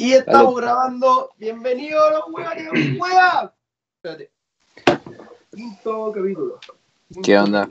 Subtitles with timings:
[0.00, 1.30] Y estamos grabando.
[1.36, 3.54] Bienvenidos a los huevones, hueva.
[3.96, 4.30] Espérate.
[5.54, 6.58] Quinto capítulo.
[7.22, 7.68] ¿Qué onda?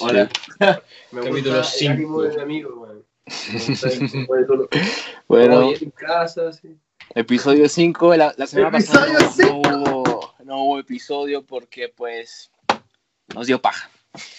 [0.00, 0.28] Hola.
[1.10, 2.22] Me Capítulo gusta el ánimo cinco.
[2.22, 3.04] del amigo, weón.
[3.52, 4.68] Me gusta el ánimo de todo.
[5.26, 6.78] Bueno, Oye, en casa, sí.
[7.16, 8.16] episodio 5.
[8.16, 12.52] La, la semana pasada no, Episodio no hubo, no hubo episodio porque, pues,
[13.34, 13.90] nos dio paja.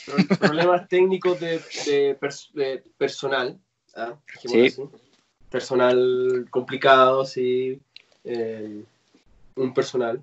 [0.05, 3.59] Pro- Problemas técnicos de, de, pers- de personal.
[3.95, 4.13] ¿ah?
[4.41, 4.67] Sí.
[4.67, 4.81] así.
[5.49, 7.79] Personal complicado, sí.
[8.23, 8.83] Eh,
[9.55, 10.21] un personal.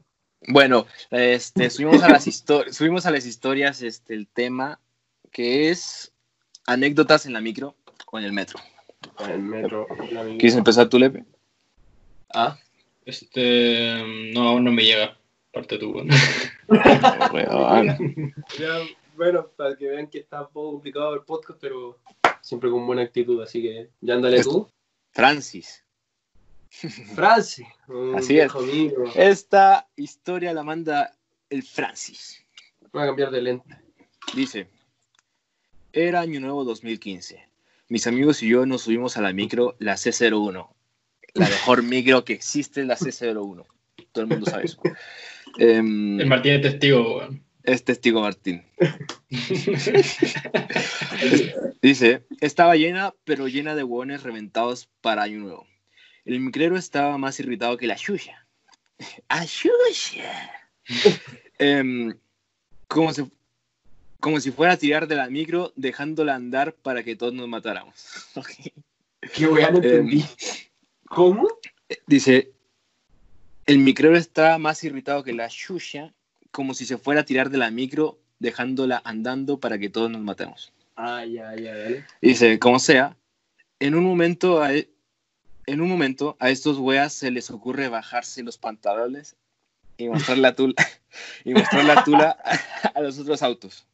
[0.48, 2.24] Bueno, este, subimos, a las
[2.70, 4.80] subimos a las historias este, el tema
[5.30, 6.12] que es
[6.66, 7.74] anécdotas en la micro
[8.10, 8.60] o en el metro.
[9.20, 9.86] En el metro.
[10.08, 10.38] el amigo.
[10.38, 11.24] ¿Quieres empezar tú, Lepe?
[12.34, 12.58] Ah,
[13.04, 14.02] Este,
[14.32, 15.16] no, aún no me llega.
[15.52, 15.94] Parte tú.
[18.58, 18.78] Ya,
[19.16, 21.98] bueno, para que vean que está un poco complicado el podcast, pero
[22.40, 24.68] siempre con buena actitud, así que ya ándale tú.
[25.12, 25.84] Francis.
[27.14, 28.54] Francis, un Así es.
[28.54, 29.04] amigo.
[29.14, 31.14] Esta historia la manda
[31.50, 32.42] el Francis.
[32.92, 33.76] Voy a cambiar de lente.
[34.34, 34.68] Dice,
[35.92, 37.46] era Año Nuevo 2015.
[37.88, 40.68] Mis amigos y yo nos subimos a la micro, la C01.
[41.34, 43.66] La mejor micro que existe es la C01.
[44.12, 44.80] Todo el mundo sabe eso.
[45.58, 47.44] Em, El Martín es testigo, weón.
[47.64, 48.64] Es testigo Martín.
[51.82, 55.66] Dice, estaba llena, pero llena de hueones reventados para Año Nuevo.
[56.24, 58.46] El micrero estaba más irritado que la Xuxa.
[59.28, 60.50] ¡A Xuxa!
[61.58, 62.18] Em,
[62.88, 63.30] como, si,
[64.18, 67.94] como si fuera a tirar de la micro, dejándola andar para que todos nos matáramos.
[69.32, 70.24] Qué weá, no entendí.
[71.04, 71.46] ¿Cómo?
[72.08, 72.50] Dice,
[73.66, 76.12] el micrero estaba más irritado que la Xuxa,
[76.52, 80.20] como si se fuera a tirar de la micro, dejándola andando para que todos nos
[80.20, 80.72] matemos.
[80.96, 82.04] Ah, ya, ya, dale.
[82.20, 83.16] Dice, como sea,
[83.80, 84.90] en un momento a, e-
[85.66, 89.34] en un momento a estos weas se les ocurre bajarse los pantalones
[89.96, 90.74] y mostrar la tula,
[91.44, 93.86] y mostrar la tula a, a los otros autos.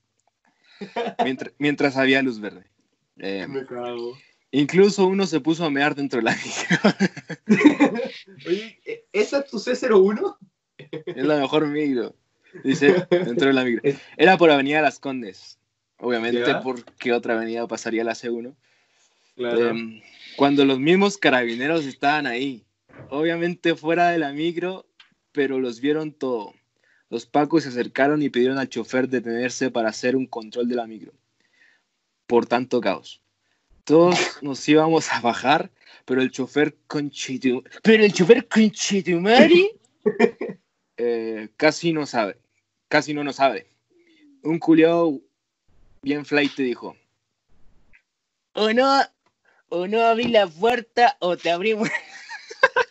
[1.25, 2.65] Mientras, mientras había luz verde.
[3.19, 4.17] Eh, Me cago.
[4.53, 6.91] incluso uno se puso a mear dentro de la micro.
[8.47, 10.37] Oye, ¿e- ¿esa es tu C01?
[11.07, 12.15] es la mejor micro.
[12.65, 13.83] Dice, dentro de la micro.
[14.17, 15.59] Era por Avenida Las Condes.
[15.99, 16.61] Obviamente, Ya.
[16.61, 18.55] porque otra avenida pasaría la C1.
[19.37, 19.69] Claro.
[19.69, 20.01] Em,
[20.37, 22.65] cuando los mismos carabineros estaban ahí,
[23.11, 24.87] obviamente fuera de la micro,
[25.33, 26.55] pero los vieron todo.
[27.11, 30.87] Los pacos se acercaron y pidieron al chofer detenerse para hacer un control de la
[30.87, 31.13] micro.
[32.27, 33.23] Por tanto caos.
[33.85, 35.71] Todos nos íbamos a bajar,
[36.05, 37.65] pero el chofer conchitu...
[37.83, 39.71] Pero el chofer conchitumari
[40.99, 42.37] eh, casi no sabe.
[42.89, 43.67] Casi no nos sabe.
[44.43, 45.21] Un culiao
[46.03, 46.97] bien flight te dijo.
[48.53, 49.03] O no,
[49.69, 51.89] o no abrí la puerta o te abrimos.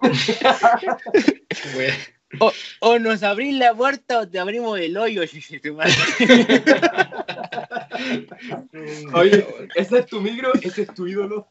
[2.42, 2.52] O,
[2.82, 5.22] o nos abrís la puerta o te abrimos el hoyo.
[9.14, 10.52] Oye, ¿esa es tu micro?
[10.62, 11.48] ¿Ese es tu ídolo?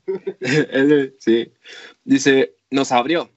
[1.18, 1.50] sí.
[2.04, 3.30] Dice, nos abrió.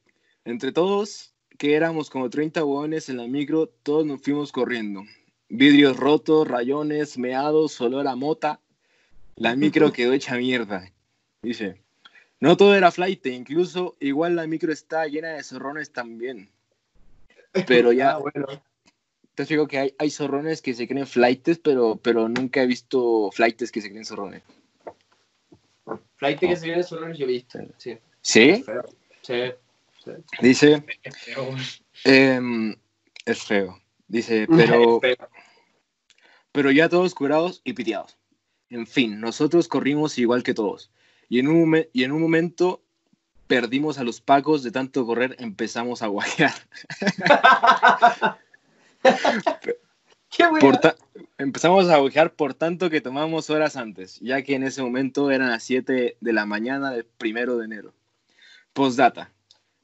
[0.43, 1.28] Entre todos,
[1.59, 5.03] que éramos como 30 hueones en la micro, todos nos fuimos corriendo.
[5.49, 8.61] Vidrios rotos, rayones, meados, olor a mota.
[9.35, 10.89] La micro quedó hecha mierda.
[11.41, 11.75] Dice,
[12.39, 16.49] no todo era flight, incluso igual la micro está llena de zorrones también.
[17.67, 18.47] Pero ya, Ah, bueno.
[19.35, 23.31] te digo que hay, hay zorrones que se creen flightes, pero, pero nunca he visto
[23.33, 24.43] flightes que se creen zorrones.
[26.15, 27.59] Flight que se viene solo yo he visto.
[27.75, 27.97] Sí.
[28.21, 28.63] Sí.
[30.41, 31.55] Dice, Es feo,
[32.03, 32.75] em,
[33.25, 33.79] es feo.
[34.07, 35.15] Dice, pero, Feo.
[36.51, 38.17] pero ya todos curados y piteados.
[38.69, 40.91] En fin, nosotros corrimos igual que todos.
[41.27, 42.83] Y en un, y en un momento
[43.47, 46.53] perdimos a los pacos, de tanto correr empezamos a guajear.
[51.37, 55.49] Empezamos a guajear por tanto que tomamos horas antes, ya que en ese momento eran
[55.49, 57.93] las 7 de la mañana del primero de enero.
[58.73, 59.31] Postdata.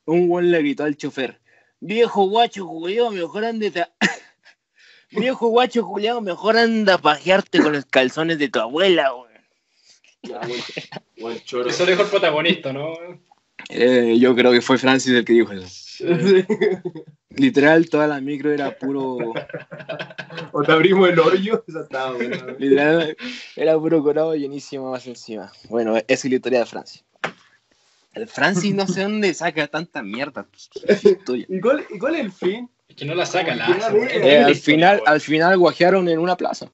[0.06, 1.40] Un buen le gritó al chofer.
[1.80, 3.72] Viejo guacho Julio, mejor ande.
[5.12, 9.34] Viejo guacho Julio, mejor anda a pajearte con los calzones de tu abuela, güey.
[10.24, 10.62] Ya, buen,
[11.20, 11.70] buen choro.
[11.70, 12.94] Eso dijo el protagonista, ¿no?
[13.70, 15.68] Eh, yo creo que fue Francis el que dijo eso.
[15.68, 16.06] Sí.
[17.30, 19.34] Literal, toda la micro era puro...
[20.52, 21.64] O te abrimos el hoyo.
[21.68, 22.56] Esa estaba buena.
[22.58, 23.18] Literal,
[23.56, 25.52] era puro corado llenísimo más encima.
[25.70, 27.04] Bueno, esa es la historia de Francis.
[28.16, 30.48] El Francis no sé dónde saca tanta mierda.
[31.26, 31.46] Tuya.
[31.50, 32.70] ¿Y cuál, ¿Y cuál es el fin?
[32.88, 33.98] Es que no la saca, la hace.
[34.28, 36.72] Eh, al final, al final guajearon en una plaza.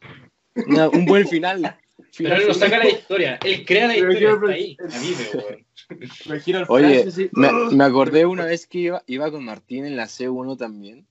[0.67, 1.77] Una- un buen final.
[2.17, 4.77] Pero él no saca la historia, él crea la Pero historia, ahí,
[6.53, 10.57] al Oye, me, me acordé una vez que iba, iba con Martín en la C1
[10.57, 11.05] también.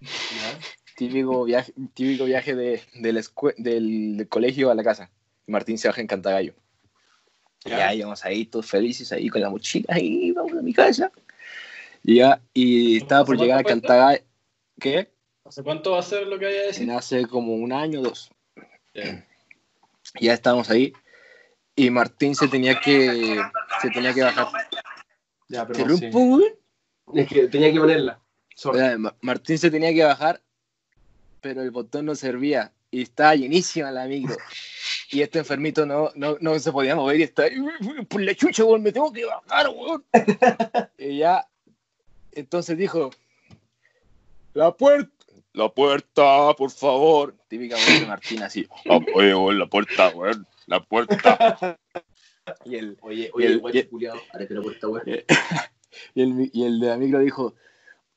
[0.00, 0.58] Ya.
[0.96, 5.10] Típico viaje, típico viaje de, de la escue- del, del colegio a la casa.
[5.46, 6.54] Martín se baja en Cantagallo.
[7.64, 7.78] Ya.
[7.78, 11.12] Ya íbamos ahí todos felices, ahí con la mochila, ahí vamos a mi casa.
[12.02, 14.24] Y ya, y estaba por ¿Hace llegar a Cantagallo.
[14.80, 15.12] ¿Qué?
[15.44, 16.90] ¿Hace cuánto va a ser lo que vaya a decir?
[16.90, 18.30] Hace como un año o dos.
[18.94, 19.26] Ya.
[20.18, 20.92] Y ya estábamos ahí.
[21.76, 23.40] Y Martín se tenía que,
[23.80, 24.48] se tenía que bajar.
[25.48, 26.10] Ya, ¿Te pero sí.
[26.10, 26.54] rompo, güey?
[27.14, 28.20] Es que tenía que ponerla.
[28.54, 28.80] Sorry.
[29.20, 30.42] Martín se tenía que bajar,
[31.40, 34.36] pero el botón no servía y estaba llenísima la micro.
[35.12, 37.44] Y este enfermito no, no, no se podía mover y está
[38.08, 40.04] por la chucha, weón, me tengo que bajar, weón.
[40.98, 41.46] y ya,
[42.32, 43.10] entonces dijo,
[44.54, 45.12] la puerta,
[45.52, 47.34] la puerta, por favor.
[47.48, 51.78] Típica voz de Martín así, "Ah, oye, weón, la puerta, weón, la puerta.
[52.64, 54.04] y el, Oye, Y el- oye, y-
[54.54, 55.04] la puerta, weón.
[56.14, 57.54] y el, y el de la micro dijo,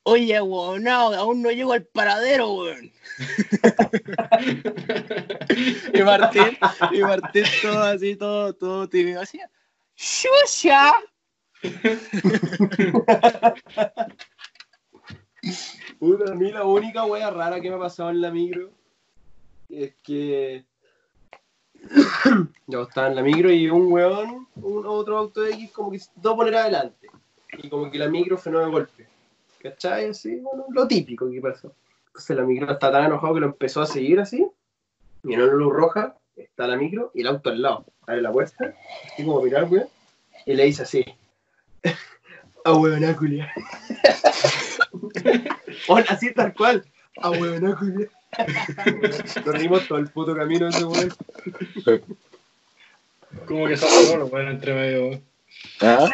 [0.06, 2.92] oye, weón, no, aún no llego al paradero, weón.
[5.94, 6.56] y Martín,
[6.92, 9.40] y Martín todo así, todo, todo tímido, así,
[9.96, 10.92] ¡Shusha!
[15.98, 18.70] Puta, a mí la única wea rara que me ha pasado en la micro
[19.68, 20.64] es que
[22.68, 26.10] yo estaba en la micro y un weón, un otro auto X, como que se
[26.10, 27.08] intentó poner adelante.
[27.58, 29.15] Y como que la micro frenó de golpe.
[29.62, 30.10] ¿Cachai?
[30.10, 31.72] Así, bueno, lo típico que pasó.
[32.08, 34.46] Entonces la micro está tan enojado que lo empezó a seguir así.
[35.24, 37.84] Y en una luz roja está la micro y el auto al lado.
[38.06, 38.74] Abre la puerta,
[39.12, 39.88] así como mirar, weón.
[40.44, 41.04] Y le dice así.
[42.64, 42.72] A.
[42.72, 43.12] Hola,
[46.08, 46.84] así tal cual.
[47.18, 48.08] A huevoná, culia.
[49.46, 51.14] Nos rimos todo el puto camino ese weón.
[53.46, 55.08] Como que saturó los weón entre medio.
[55.08, 55.24] weón.
[55.80, 56.08] ¿Ah?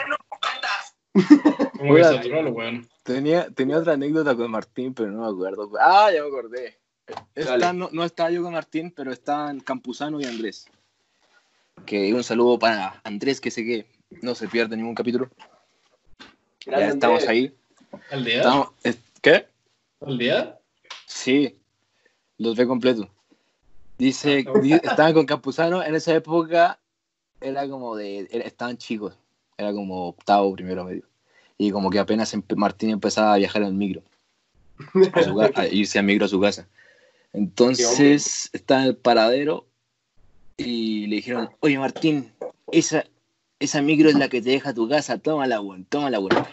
[1.79, 2.89] Como que saturó los weón.
[3.03, 5.71] Tenía, tenía otra anécdota con Martín, pero no me acuerdo.
[5.81, 6.79] Ah, ya me acordé.
[7.35, 7.79] Esta Dale.
[7.79, 10.67] no, no estaba yo con Martín, pero estaban Campuzano y Andrés.
[11.85, 13.87] Que un saludo para Andrés, que sé que
[14.23, 15.29] no se pierde ningún capítulo.
[16.67, 17.29] Ya estamos Andrés.
[17.29, 17.57] ahí.
[18.11, 18.37] ¿Al día?
[18.37, 19.47] Estamos- es- ¿Qué?
[20.01, 20.59] ¿Al día?
[21.07, 21.59] Sí,
[22.39, 23.09] los ve completos.
[23.99, 26.81] Dice, Ah, di- estaban con Campuzano, en esa época
[27.41, 29.17] era como de, era- estaban chicos,
[29.57, 31.05] era como octavo, primero medio.
[31.63, 34.03] Y como que apenas Martín empezaba a viajar en micro,
[35.13, 36.67] a, su a irse a micro a su casa.
[37.33, 39.67] Entonces está en el paradero
[40.57, 42.33] y le dijeron, oye Martín,
[42.73, 43.05] esa,
[43.61, 46.47] esa micro es la que te deja a tu casa, tómala, weón, tómala, weón.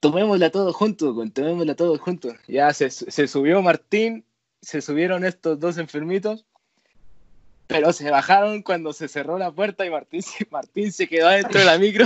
[0.00, 2.34] Tomémosla todos juntos, weón, tomémosla todos juntos.
[2.48, 4.24] Ya se, se subió Martín,
[4.62, 6.46] se subieron estos dos enfermitos,
[7.70, 11.60] pero se bajaron cuando se cerró la puerta y Martín, se- Martín se quedó dentro
[11.60, 12.04] de la micro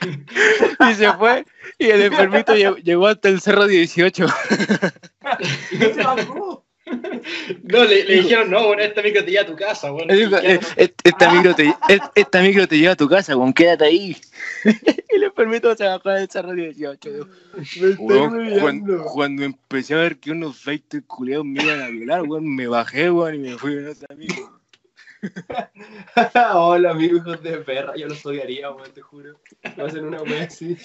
[0.90, 1.44] y se fue.
[1.78, 4.26] Y el enfermito llegó, hasta el cerro 18.
[5.72, 5.78] Y
[7.64, 10.58] no le, le dijeron, no, bueno, esta micro te lleva a tu casa, dijo, "Eh,
[11.04, 14.16] esta, micro te, eh, esta micro te lleva a tu casa, weón, quédate ahí.
[14.64, 17.10] y el enfermito se bajó del cerro 18.
[17.10, 17.30] weón.
[17.56, 18.60] Me estoy Weón, olvidando.
[18.62, 22.66] cuando, cuando empecé a ver que unos feitos culiados me iban a violar, weón, me
[22.68, 24.57] bajé, weón, y me fui con ese amigo.
[26.54, 27.94] Hola, amigos de perra.
[27.96, 29.38] Yo los odiaría, te juro.
[29.76, 30.76] Me hacen una wea así.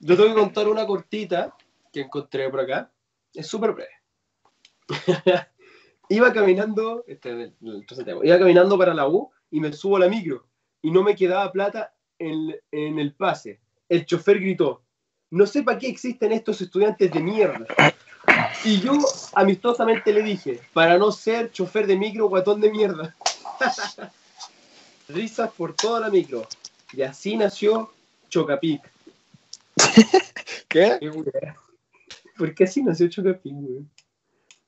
[0.00, 1.54] Yo tengo que contar una cortita
[1.92, 2.90] que encontré por acá.
[3.34, 3.90] Es súper breve.
[6.08, 10.46] iba caminando, este, iba caminando para la U y me subo a la micro
[10.80, 13.60] y no me quedaba plata en, en el pase.
[13.88, 14.82] El chofer gritó,
[15.30, 17.66] no sé para qué existen estos estudiantes de mierda.
[18.64, 18.98] Y yo
[19.34, 23.14] amistosamente le dije, para no ser chofer de micro, guatón de mierda.
[25.08, 26.46] Risas por toda la micro.
[26.92, 27.92] Y así nació
[28.28, 28.82] Chocapic.
[30.68, 30.98] ¿Qué?
[32.36, 33.90] ¿Por qué así nació Chocapic, weón?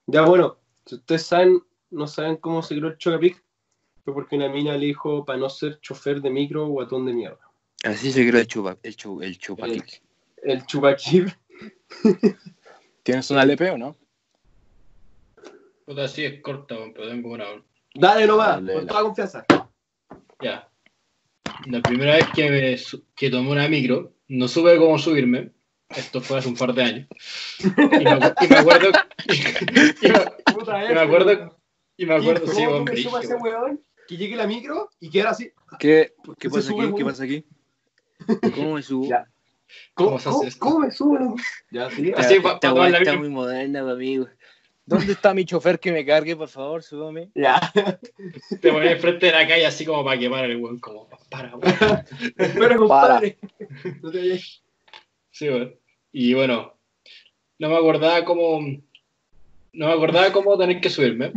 [0.07, 0.57] Ya bueno,
[0.87, 3.43] si ustedes saben, no saben cómo se creó el Chocapic,
[4.05, 7.41] fue porque una mina le dijo para no ser chofer de micro, guatón de mierda.
[7.85, 10.03] Así se creó el chupa, el chu, el chupaquic.
[10.43, 10.65] El.
[13.03, 13.97] ¿Tienes una LP o no?
[15.85, 17.47] Puta, sí es corta, pero tengo una.
[17.95, 19.47] Dale nomás, con toda confianza.
[20.41, 20.69] Ya.
[21.67, 22.77] La primera vez que, me
[23.17, 25.51] que tomé una micro, no supe cómo subirme.
[25.89, 27.09] Esto fue hace un par de años.
[27.59, 28.91] Y me, acu- y me acuerdo.
[30.01, 31.59] y, me, Puta, y me acuerdo.
[31.97, 33.83] Y me acuerdo, ¿Cómo sí, a ese weón.
[34.07, 35.53] Que llegue la micro y quedara así.
[35.79, 36.93] ¿Qué, ¿Por qué pasa aquí?
[36.97, 37.45] ¿Qué pasa aquí?
[38.55, 39.09] ¿Cómo me subo?
[39.09, 39.27] Ya.
[39.95, 41.37] ¿Cómo, ¿Cómo se hace cómo- cómo me subo?
[41.71, 42.13] Ya, sí.
[42.17, 42.73] Así, está
[43.17, 44.29] muy moderna, amigo.
[44.87, 46.83] ¿Dónde está mi chofer que me cargue, por favor?
[46.83, 47.31] Súbame.
[47.35, 47.61] Ya.
[48.61, 51.75] Te pones enfrente de la calle así como para quemar el weón, como para, weón.
[52.37, 53.39] Espera, compadre.
[54.03, 54.63] No te vayas.
[55.31, 55.77] Sí, weón.
[56.13, 56.75] Y bueno,
[57.61, 58.61] no me acordaba cómo.
[59.73, 61.33] No me acordaba cómo tener que subirme.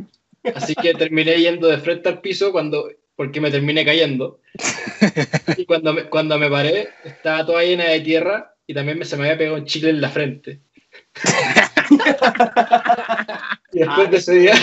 [0.56, 2.90] Así que terminé yendo de frente al piso cuando.
[3.16, 4.40] Porque me terminé cayendo.
[5.58, 9.18] Y cuando me, cuando me paré, estaba toda llena de tierra y también me, se
[9.18, 10.62] me había pegado un chicle en la frente.
[13.74, 14.54] y después de ese día,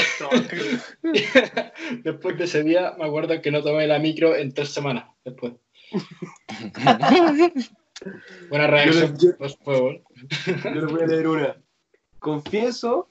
[2.04, 5.52] después de ese día, me acuerdo que no tomé la micro en tres semanas después.
[8.48, 9.16] Buena reacción.
[9.18, 10.02] Yo- yo-.
[10.46, 11.56] Yo les voy a leer una.
[12.18, 13.08] Confieso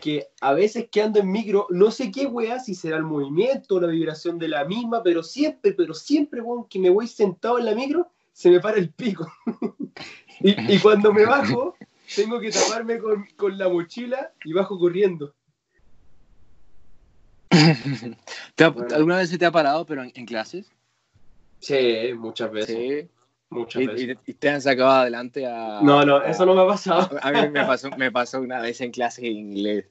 [0.00, 3.76] que a veces que ando en micro, no sé qué weá, si será el movimiento
[3.76, 7.58] o la vibración de la misma, pero siempre, pero siempre, weón, que me voy sentado
[7.58, 9.30] en la micro, se me para el pico.
[10.40, 11.76] y, y cuando me bajo,
[12.16, 15.34] tengo que taparme con, con la mochila y bajo corriendo.
[18.54, 18.94] ¿Te ha- Bueno.
[18.94, 20.70] ¿Alguna vez se te ha parado, pero en, en clases?
[21.60, 22.76] Sí, muchas veces.
[22.76, 23.08] Sí.
[23.50, 24.18] Muchas Y, veces.
[24.26, 25.80] y- y te han sacado adelante a...
[25.82, 27.18] No, no, eso no me ha pasado.
[27.20, 29.86] A mí me pasó, me pasó una vez en clase de inglés.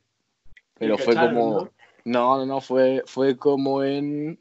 [0.78, 1.60] Pero fue cacharon, como...
[1.62, 1.72] ¿no?
[2.06, 4.40] No, no, no, fue, fue como en...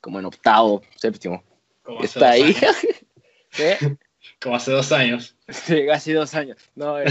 [0.00, 1.42] Como en octavo, séptimo.
[2.02, 2.54] Está ahí.
[4.40, 5.36] Como hace dos años.
[5.48, 6.58] Sí, casi dos años.
[6.74, 7.06] No, eh,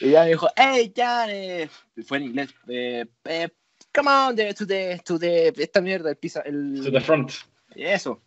[0.00, 1.68] y ya me dijo, hey, Jan, eh",
[2.04, 3.06] fue en inglés, eh,
[3.94, 7.30] come on, to the, to the, esta mierda, el pizza, el, To the front.
[7.74, 8.20] eso.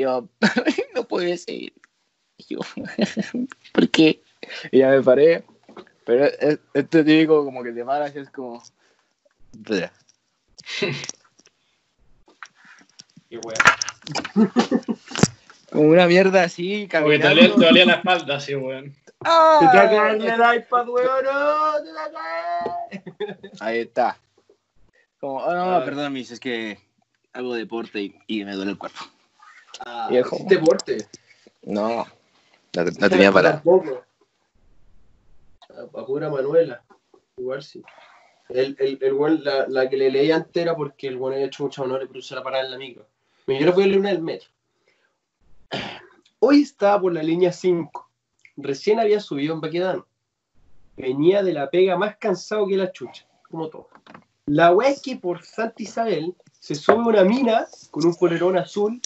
[0.00, 0.28] Yo,
[0.94, 1.54] no puede ser.
[1.54, 1.74] Y
[2.48, 2.58] yo,
[3.72, 4.22] ¿por qué?
[4.70, 5.44] Y ya me paré,
[6.04, 8.62] pero es- este típico como que te paras y es como...
[13.28, 13.56] Qué weá.
[15.70, 17.28] Como una mierda así, caminando.
[17.28, 18.94] dolía, te dolía la espalda, así, weón.
[19.24, 19.56] ¡Ah!
[19.60, 23.02] Te está cagando el iPad, weón, no, te la cagué.
[23.60, 24.18] Ahí está.
[25.20, 26.78] Como, oh, no, perdón, mis, es que
[27.32, 29.00] hago deporte y, y me duele el cuerpo.
[29.84, 30.36] Ah, Viejo.
[30.36, 31.06] hiciste deporte.
[31.62, 32.06] No,
[32.72, 33.52] la, la tenía para.
[33.52, 34.04] Tampoco.
[35.70, 36.82] A, a pura Manuela.
[37.36, 37.82] Igual sí.
[38.48, 41.46] El, el, el weón, la, la que le leí antes era porque el bueno había
[41.46, 43.06] hecho mucha honor por usar la parada en la micro.
[43.46, 44.48] Yo le voy a leer una del metro.
[46.38, 48.10] Hoy estaba por la línea 5.
[48.56, 50.06] Recién había subido en Baquedano.
[50.96, 53.88] Venía de la pega más cansado que la chucha, como todo.
[54.46, 59.00] La wea es que por Santa Isabel se sube una mina con un polerón azul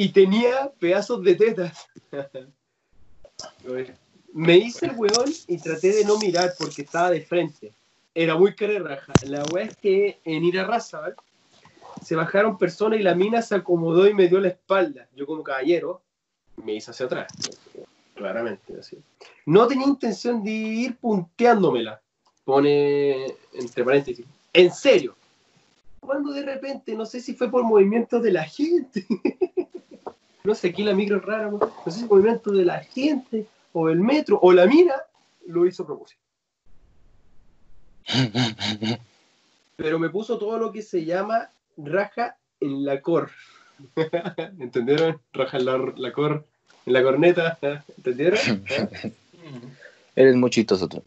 [0.00, 1.86] y tenía pedazos de tetas.
[4.32, 7.74] Me hice el weón y traté de no mirar porque estaba de frente.
[8.14, 9.12] Era muy raja.
[9.26, 11.16] La weá es que en ir a raza, ¿vale?
[12.02, 15.06] se bajaron personas y la mina se acomodó y me dio la espalda.
[15.14, 16.00] Yo como caballero
[16.64, 17.30] me hice hacia atrás.
[18.14, 18.96] Claramente, así.
[19.44, 22.00] No tenía intención de ir punteándomela.
[22.44, 24.24] Pone entre paréntesis.
[24.54, 25.14] En serio.
[26.00, 29.06] Cuando de repente, no sé si fue por movimientos de la gente.
[30.44, 31.58] no sé, aquí la micro es rara, ¿no?
[31.84, 34.94] sé si movimientos de la gente, o el metro, o la mina,
[35.46, 36.20] lo hizo a propósito.
[39.76, 43.30] Pero me puso todo lo que se llama raja en la cor.
[44.58, 45.20] ¿Entendieron?
[45.32, 46.44] Raja en la, la cor,
[46.86, 47.58] en la corneta.
[47.96, 48.64] ¿Entendieron?
[50.16, 51.02] Eres muy chistoso tú.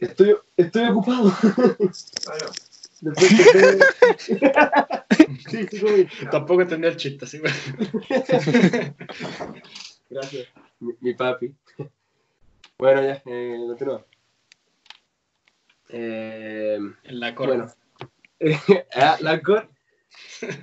[0.00, 1.32] Estoy, estoy ocupado.
[3.04, 7.54] Después que te- sí, sí, como- Tampoco entendía el chiste, así, weón.
[10.10, 10.48] Gracias,
[10.80, 11.54] mi, mi papi.
[12.78, 14.04] Bueno, ya, eh, continúa.
[15.90, 17.74] Eh, En la corona.
[18.40, 18.58] bueno,
[18.96, 19.68] ah, la cor.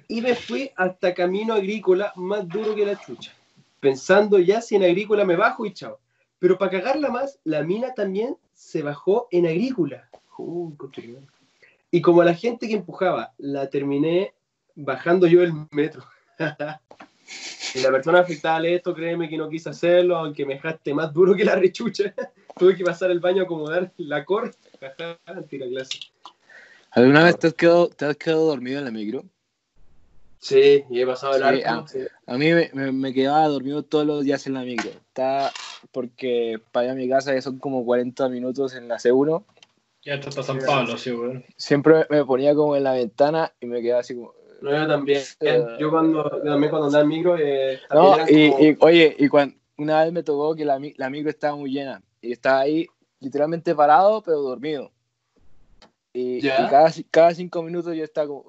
[0.08, 3.32] Y me fui hasta camino agrícola más duro que la chucha.
[3.80, 6.00] Pensando ya si en agrícola me bajo y chao.
[6.40, 10.10] Pero para cagarla más, la mina también se bajó en agrícola.
[10.38, 11.20] Uh, madre.
[11.92, 14.34] Y como la gente que empujaba, la terminé
[14.76, 16.04] bajando yo el metro.
[17.76, 21.14] y la persona afectada a esto, créeme que no quise hacerlo, aunque me dejaste más
[21.14, 22.14] duro que la rechucha.
[22.58, 24.54] Tuve que pasar el baño a acomodar la cor.
[25.50, 26.00] Tira clase.
[26.92, 29.24] ¿Alguna vez te has, quedado, te has quedado dormido en la micro?
[30.40, 31.64] Sí, y he pasado el Sí, arco.
[31.68, 31.86] ah.
[31.88, 32.00] sí.
[32.26, 34.90] A mí me, me- me quedaba dormido todos los días en la micro.
[34.90, 35.52] Está
[35.92, 39.44] porque para ir a mi casa ya son como 40 minutos en la C1.
[40.04, 41.46] Ya está hasta San Pablo, sí, weón.
[41.58, 44.34] Siempre me ponía como en la ventana y me quedaba así como...
[44.62, 45.22] No, yo también.
[45.80, 49.28] Yo cuando, también cuando andaba en micro, eh, No, también y, como- y, oye, y
[49.28, 52.60] cuando una vez me tocó que la, mi- la micro estaba muy llena y estaba
[52.62, 52.88] ahí
[53.20, 54.92] literalmente parado, pero dormido.
[56.14, 56.68] Y, y ¿Ya?
[56.70, 58.44] cada, cada cinco minutos yo estaba como...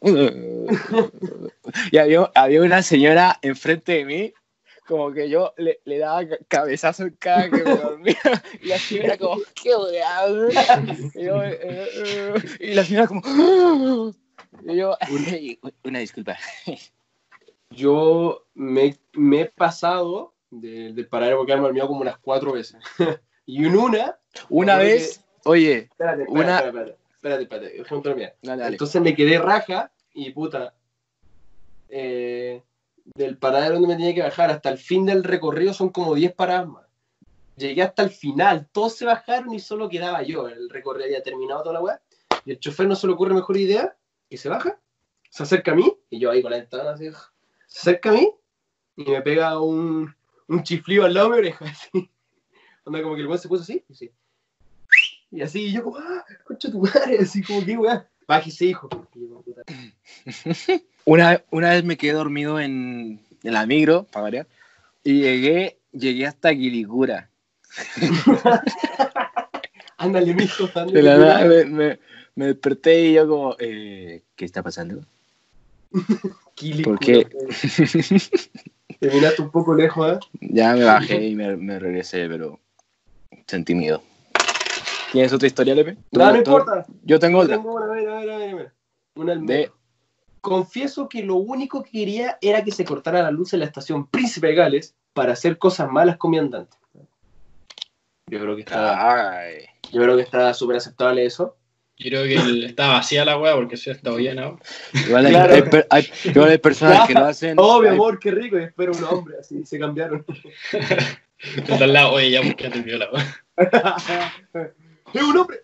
[1.90, 4.34] y había, había una señora enfrente de mí
[4.86, 8.16] como que yo le, le daba ca- cabezazo en cada que me dormía.
[8.60, 10.52] Y la señora era como, qué weá, weón?".
[11.14, 13.22] Y yo, eh, eh, y la señora como,
[14.66, 14.96] y yo,
[15.84, 16.36] una disculpa.
[17.70, 22.76] Yo me, me he pasado de- del paradero porque me dormido como unas cuatro veces.
[23.46, 24.18] y en una.
[24.48, 28.36] Una vez, oye, Espérate, espérate, Una- espérate, espérate, espérate, déjame terminar.
[28.42, 28.74] dale, dale.
[28.74, 30.74] Entonces me quedé raja y puta.
[31.88, 32.62] eh,
[33.04, 36.32] del paradero donde me tenía que bajar hasta el fin del recorrido son como 10
[36.34, 36.84] paradas más.
[37.56, 40.48] Llegué hasta el final, todos se bajaron y solo quedaba yo.
[40.48, 42.02] El recorrido había terminado toda la weá.
[42.44, 43.96] Y el chofer no se le ocurre mejor idea
[44.28, 44.78] y se baja,
[45.30, 47.10] se acerca a mí y yo ahí con la ventana así.
[47.66, 48.28] Se acerca a mí
[48.96, 50.14] y me pega un,
[50.48, 51.64] un chiflido al lado de mi oreja.
[51.64, 52.10] Así.
[52.84, 54.10] Onda como que el weón se puso así así.
[55.30, 58.08] Y así, y yo como, ah, concha tu madre, así como que weá.
[58.26, 58.88] Bájese, hijo.
[59.14, 59.28] Y.
[61.06, 64.46] Una, una vez me quedé dormido en, en la micro, para variar,
[65.02, 67.28] y llegué, llegué hasta Quilicura.
[69.98, 71.02] Ándale, mijo, De ándale.
[71.02, 71.98] la nada me, me-
[72.36, 75.04] me desperté y yo como, eh, ¿qué está pasando?
[76.84, 77.26] ¿Por qué?
[77.34, 77.48] weón.
[78.98, 80.18] Terminaste un poco lejos, ¿eh?
[80.40, 82.58] Ya me bajé y me, me regresé, pero
[83.46, 84.02] sentí miedo.
[85.12, 85.96] ¿Tienes otra historia, Lepe?
[86.10, 86.86] ¿Tú- No, no importa.
[87.04, 87.56] Yo tengo Yo otra.
[87.56, 88.72] tengo una, a ver, a ver, a ver.
[89.16, 89.70] Una al De-.
[90.44, 94.06] Confieso que lo único que quería era que se cortara la luz en la estación
[94.08, 96.76] Príncipe de Gales para hacer cosas malas con mi andante.
[98.30, 99.64] Yo creo que está, Ay.
[99.90, 101.56] yo creo que está súper aceptable eso.
[101.96, 104.42] Yo creo que el- está vacía la weá porque se ha estado llena.
[104.42, 104.58] ¿no?
[105.06, 105.54] Igual, hay, Claro.
[105.54, 107.54] hay per- hay- igual hay personas que lo hacen.
[107.58, 108.58] Oh, mi hay- amor, qué rico.
[108.58, 110.26] Y espero un hombre, así se cambiaron.
[111.56, 113.36] Está al lado, oye, ya porque te vio la weá.
[115.14, 115.60] ¡Es un hombre!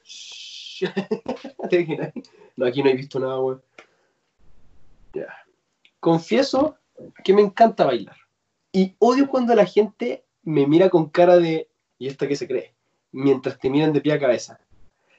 [2.56, 3.62] No, aquí no he visto nada, weón.
[5.12, 5.28] Ya.
[5.98, 6.76] Confieso
[7.24, 8.16] que me encanta bailar.
[8.72, 11.68] Y odio cuando la gente me mira con cara de.
[11.98, 12.74] ¿Y esta qué se cree?
[13.12, 14.60] Mientras te miran de pie a cabeza.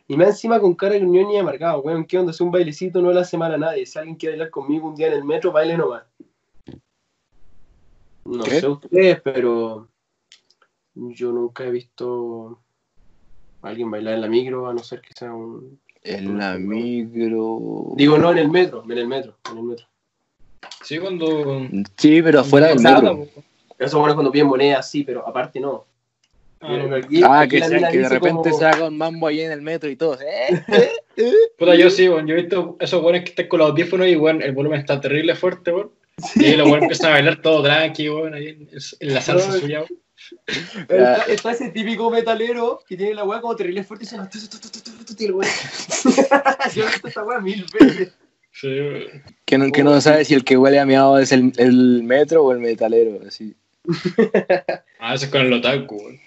[0.08, 2.06] Y me encima con cara de unión y amargado, weón.
[2.06, 2.32] ¿Qué onda?
[2.32, 3.86] Es un bailecito, no le hace mal a nadie.
[3.86, 6.04] Si alguien quiere bailar conmigo un día en el metro, baile nomás.
[8.26, 8.60] No ¿Qué?
[8.60, 9.88] sé ustedes, pero.
[10.94, 12.60] Yo nunca he visto
[13.62, 15.80] a alguien bailar en la micro, a no ser que sea un.
[16.04, 17.94] En la micro.
[17.96, 19.86] Digo, no en el metro, en el metro, en el metro.
[20.84, 21.68] Sí, cuando.
[21.98, 23.28] Sí, pero afuera del metro.
[23.78, 25.86] Eso bueno cuando piden moneda, sí, pero aparte no.
[26.60, 26.78] Ah.
[26.98, 29.52] Aquí- Ah, aquí que, sea- que de repente como- se haga un mambo ahí en
[29.52, 30.18] el metro y todo.
[30.22, 30.64] ¿eh?
[31.58, 32.28] Puta, yo sí, weón.
[32.28, 35.02] Yo he visto esos weones que están con los audífonos y weón, el volumen está
[35.02, 35.92] terrible fuerte, weón.
[36.36, 39.80] Y los weones empiezan a bailar todo tranqui, weón, ahí en, en la salsa suya,
[39.80, 40.01] weón.
[40.48, 44.30] Está, está ese típico metalero que tiene la weá como terrible fuerte y suena.
[44.30, 45.48] tu, tu, tu, tu, tu, tu, tu, y el weón-
[46.76, 48.14] Yo he visto esta weá mil veces.
[48.54, 48.70] Sí.
[49.46, 52.44] Que no, que no sabe si el que huele a miado es el, el metro
[52.44, 53.20] o el metalero.
[53.28, 53.56] Así.
[55.04, 56.20] Ah, eso es con el otaku, weón.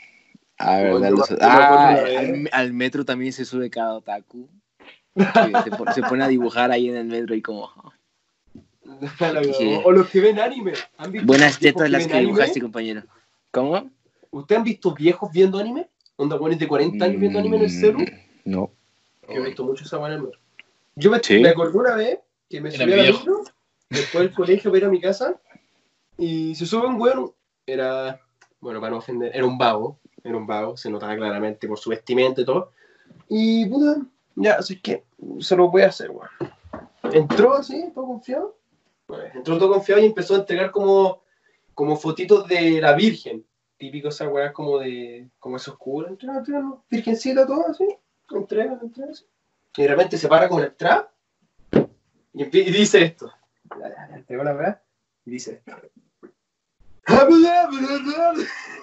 [0.58, 4.48] Ah, Bueno, los- ah, al, al metro también se sube cada otaku.
[5.14, 7.70] Que se, pone, se pone a dibujar ahí en el metro y como.
[9.58, 9.78] Sí.
[9.84, 10.72] O los que ven anime.
[10.98, 12.26] ¿Han visto Buenas tetas las que anime?
[12.32, 13.02] dibujaste, compañero.
[13.54, 13.88] ¿Cómo?
[14.32, 15.88] ¿Ustedes han visto viejos viendo anime?
[16.16, 18.00] ¿Onda buenos de 40 años viendo anime en el celu?
[18.00, 18.06] Mm,
[18.46, 18.70] No.
[19.28, 20.32] Yo he visto mucho esa metro.
[20.96, 21.38] Yo me, Sí.
[21.38, 22.18] me acordé una vez
[22.50, 23.18] que me subí a la viejo.
[23.20, 23.44] micro,
[23.88, 25.40] después del colegio para ir a mi casa,
[26.18, 27.32] y se sube un weón,
[27.64, 28.20] era,
[28.60, 31.90] bueno, para no ofender, era un vago, era un vago, se notaba claramente por su
[31.90, 32.72] vestimenta y todo.
[33.28, 34.02] Y puta,
[34.34, 35.04] ya, así que
[35.38, 36.28] se lo voy a hacer, weón.
[37.12, 38.56] Entró así, todo confiado.
[39.06, 41.22] Bueno, entró todo confiado y empezó a entregar como,
[41.74, 43.44] como fotitos de la Virgen.
[43.76, 47.86] Típico esa weá como de, como esos curas, entrega, entrega, virgencita, todo así.
[48.30, 49.26] Entrega, entrega, así.
[49.76, 51.10] Y de repente se para con el trap
[52.34, 53.32] y, dice esto.
[54.12, 54.82] Entregó la weá
[55.24, 55.80] y dice esto.
[57.06, 57.14] ¡Sí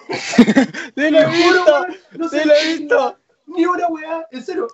[0.94, 3.18] Te lo juro, weón, no ¡Sí se lo he entiende visto!
[3.46, 4.68] Ni una weá, en serio.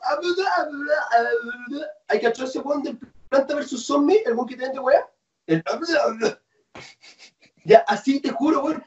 [2.09, 5.09] Hay que ese weón del Planta vs Zombie, el weón que te vende weá.
[5.47, 5.63] El...
[7.69, 8.83] Ya, así te juro, weón.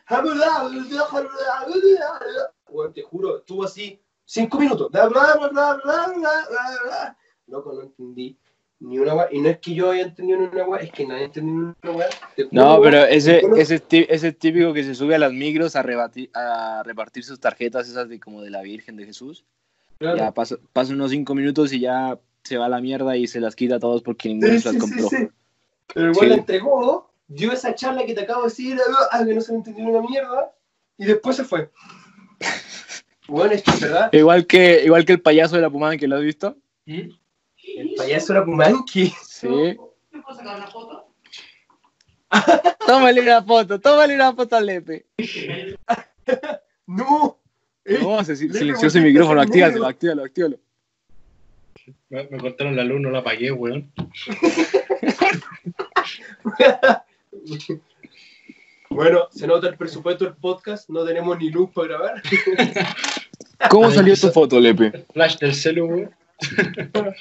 [2.69, 4.89] Weón, te juro, estuvo así cinco minutos.
[7.47, 8.37] Loco, no entendí
[8.79, 9.27] ni una weá.
[9.31, 11.59] Y no es que yo haya entendido ni una weá, es que nadie entendió ni
[11.89, 12.09] una weá.
[12.51, 16.81] No, pero ese, ese, ese típico que se sube a las micros a, rebati- a
[16.83, 19.45] repartir sus tarjetas, esas de como de la Virgen de Jesús.
[19.99, 20.17] claro.
[20.17, 23.39] Ya pasa, pasa unos cinco minutos y ya se va a la mierda y se
[23.39, 25.07] las quita a todos porque ninguno Sí, se las compró.
[25.09, 25.27] sí, sí.
[25.93, 28.77] Pero igual la entregó, dio esa charla que te acabo de decir,
[29.11, 30.51] ah, que no se me entendió una mierda,
[30.97, 31.69] y después se fue.
[33.27, 36.17] Bueno, es que verdad, Igual que, igual que el payaso de la Pumán que lo
[36.17, 36.57] has visto.
[36.85, 37.09] ¿Mm?
[37.77, 39.13] el payaso era Pumanqui.
[39.23, 39.47] Sí.
[39.47, 39.75] ¿Me
[40.21, 41.07] puedo sacar una foto?
[42.87, 45.05] Tómale una foto, tómale una foto al Lepe.
[46.87, 47.39] ¡No!
[47.85, 50.59] Eh, No, se Lepe, silenció ¿por ese qué micrófono, actívalo, actívalo, actívalo.
[52.09, 53.91] Me, me cortaron la luz, no la apagué, weón.
[58.89, 62.21] Bueno, se nota el presupuesto del podcast, no tenemos ni luz para grabar.
[63.69, 65.05] ¿Cómo Ay, salió tu foto, Lepe?
[65.13, 67.13] Flash del celu, Esto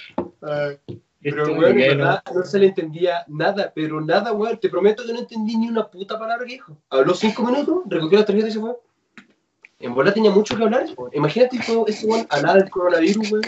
[1.20, 4.59] Pero, weón, hay, verdad, no se le entendía nada, pero nada, weón.
[4.59, 6.76] Te prometo que no entendí ni una puta palabra que dijo.
[6.90, 8.72] Habló cinco minutos, recogió las tarjetas y se fue.
[9.78, 11.11] En bola tenía mucho que hablar, weón.
[11.14, 13.44] Imagínate todo ese weón a nada del coronavirus, weón.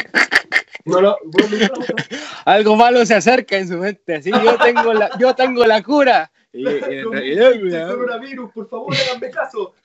[0.84, 1.94] No, no, weón, nunca lo pasó.
[2.44, 6.30] Algo malo se acerca en su mente, así yo tengo la, yo tengo la cura.
[6.52, 9.74] Y, y en realidad, El weón, coronavirus, por favor, háganme caso.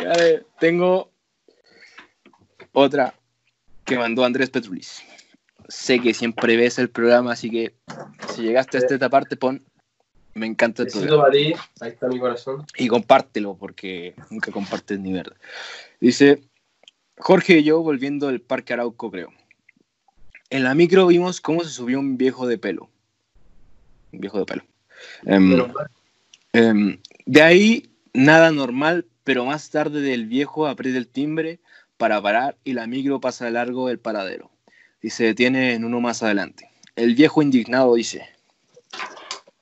[0.00, 1.10] a ver, tengo
[2.72, 3.14] otra
[3.84, 5.02] que mandó Andrés Petrulis.
[5.68, 7.74] Sé que siempre ves el programa, así que
[8.28, 9.64] si llegaste hasta esta parte, pon
[10.34, 11.24] me encanta programa.
[11.24, 12.64] para ti, ahí está mi corazón.
[12.76, 15.36] Y compártelo, porque nunca compartes ni verdad.
[16.00, 16.42] Dice,
[17.18, 19.30] Jorge y yo volviendo del Parque Arauco, creo.
[20.52, 22.90] En la micro vimos cómo se subió un viejo de pelo.
[24.12, 24.62] Un viejo de pelo.
[25.24, 25.72] Em, Pero,
[26.52, 31.58] em, de ahí, nada normal, pero más tarde del viejo aprieta el timbre
[31.96, 34.50] para parar y la micro pasa de largo del paradero.
[35.00, 36.68] Y se detiene en uno más adelante.
[36.96, 38.28] El viejo indignado dice,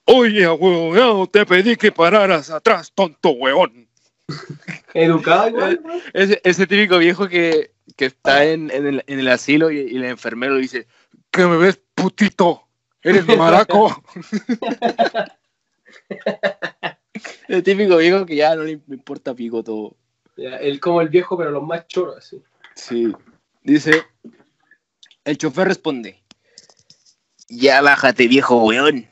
[0.06, 3.86] Oye, huevón, te pedí que pararas atrás, tonto huevón.
[4.92, 5.56] educado.
[6.14, 9.96] Ese, ese típico viejo que, que está en, en el, en el asilo y, y
[9.96, 10.86] el enfermero le dice,
[11.30, 12.66] ¿qué me ves, putito?
[13.02, 14.02] ¿Eres maraco?
[17.48, 19.98] el típico viejo que ya no le importa pico todo.
[20.34, 22.42] Ya, Él como el viejo, pero los más choros, así.
[22.74, 23.12] Sí.
[23.64, 24.02] Dice,
[25.26, 26.22] el chofer responde,
[27.50, 29.10] ya bájate viejo weón.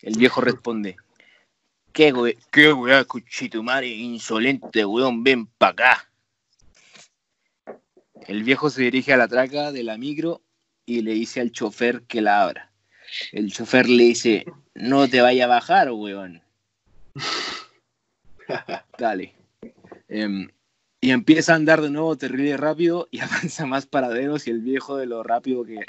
[0.00, 0.96] El viejo responde,
[1.92, 6.08] ¿qué we qué weá, cuchitumare, insolente weón, ven pa' acá.
[8.26, 10.42] El viejo se dirige a la traca de la micro
[10.86, 12.70] y le dice al chofer que la abra.
[13.32, 16.42] El chofer le dice, no te vaya a bajar, weón.
[18.98, 19.34] Dale.
[20.08, 20.48] Em,
[21.00, 24.96] y empieza a andar de nuevo terrible rápido y avanza más paraderos y el viejo
[24.96, 25.80] de lo rápido que,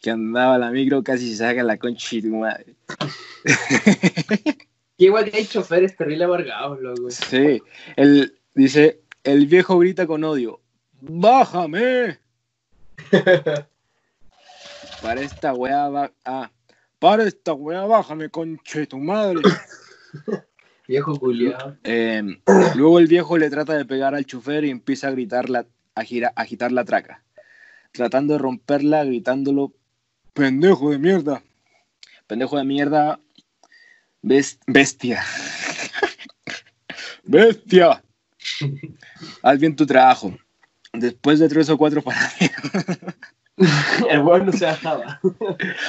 [0.00, 2.74] que andaba la micro casi se saca la concha de tu madre.
[4.98, 7.10] Y igual que hay choferes terrible amargados, loco.
[7.10, 7.60] Sí,
[7.96, 10.60] él dice, el viejo grita con odio,
[11.02, 12.18] ¡bájame!
[15.00, 16.50] Para esta weá, ba- ah,
[17.00, 19.42] para esta weá, bájame, conche tu madre.
[20.88, 21.76] Viejo culiado.
[21.82, 22.22] Eh,
[22.76, 26.02] luego el viejo le trata de pegar al chofer y empieza a gritar la, a,
[26.04, 27.24] gira- a agitar la traca,
[27.90, 29.72] tratando de romperla, gritándolo,
[30.34, 31.42] pendejo de mierda.
[32.28, 33.18] Pendejo de mierda,
[34.22, 35.22] bes- bestia.
[37.24, 38.04] bestia.
[39.42, 40.36] Haz bien tu trabajo.
[40.92, 42.56] Después de tres o cuatro paraderos.
[44.10, 45.20] El weón no se bajaba.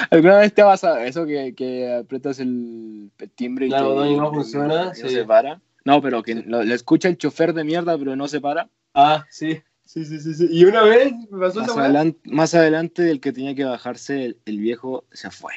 [0.09, 4.05] ¿Alguna vez te ha pasado eso que, que aprietas el, timbre y, Claro, te- no,
[4.11, 5.61] y no y funciona, no se para?
[5.85, 8.69] No, pero que lo, le escucha el chofer de mierda, pero no se para.
[8.93, 9.61] Ah, sí.
[9.85, 10.47] Sí, sí, sí, sí.
[10.49, 11.85] Y una vez me pasó Más, esa weá.
[11.89, 15.53] adelan- más adelante, el que tenía que bajarse, el, el viejo, se fue.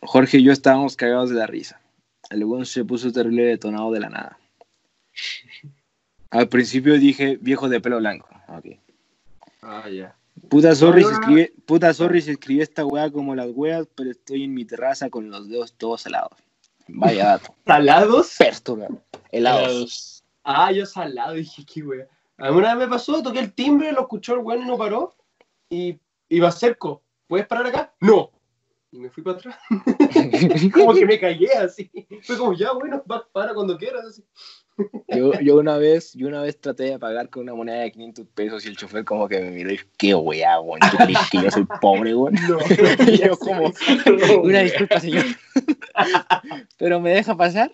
[0.00, 1.80] Jorge y yo estábamos cagados de la risa.
[2.30, 4.38] El weón se puso terrible detonado de la nada.
[6.30, 8.28] Al principio dije viejo de pelo blanco.
[8.48, 8.78] Ok.
[9.62, 10.14] Ah, ya.
[10.48, 14.44] Puta sorry, se escribe, puta sorry se escribe esta weá como las weas, pero estoy
[14.44, 16.38] en mi terraza con los dedos todos helados.
[16.86, 17.54] Vaya dato.
[17.66, 18.34] ¿Salados?
[18.38, 18.88] Pértola.
[19.32, 19.68] Helados.
[19.68, 20.24] Helados.
[20.44, 22.06] Ah, yo salado, dije, qué wea.
[22.38, 24.78] A mí una vez me pasó, toqué el timbre, lo escuchó el weón y no
[24.78, 25.14] paró.
[25.68, 27.02] Y iba cerco.
[27.26, 27.92] ¿Puedes parar acá?
[28.00, 28.30] No.
[28.90, 29.58] Y me fui para atrás.
[30.72, 31.90] como que me callé así.
[32.22, 34.04] Fue como, ya, bueno, para cuando quieras.
[34.06, 34.24] Así.
[35.08, 38.26] Yo, yo una vez, yo una vez traté de pagar con una moneda de 500
[38.34, 40.80] pesos y el chofer como que me miró y qué weá, weón.
[40.90, 42.34] ¿Tú crees que yo soy pobre, weón?
[42.48, 42.58] No.
[43.08, 43.72] Y yo como,
[44.42, 45.24] una disculpa, señor.
[46.78, 47.72] Pero me deja pasar.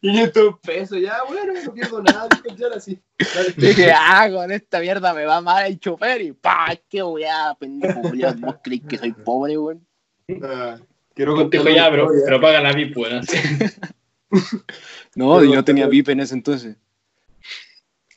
[0.00, 2.28] 500 pesos, ya, bueno, no pierdo nada.
[2.58, 2.98] Jan así.
[3.34, 3.54] Dale.
[3.56, 8.02] Dije, ah, con esta mierda me va mal el chofer y pa, qué weá, pendejo,
[8.02, 8.40] Julián.
[8.40, 9.86] ¿Vos crees que soy pobre, weón?
[10.42, 10.78] Ah,
[11.14, 12.22] quiero dijo ya, pero, historia.
[12.24, 13.22] pero paga la VIP, weón.
[15.14, 16.76] No, Pero- y no tenía VIP en ese entonces.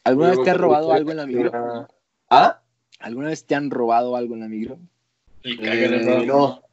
[0.04, 1.88] ¿Alguna vez te han robado algo en la micro?
[2.30, 2.62] ¿Ah?
[3.00, 4.80] ¿Alguna vez te han robado algo en la micro?
[5.44, 6.28] Eh, le robaron.
[6.28, 6.64] no.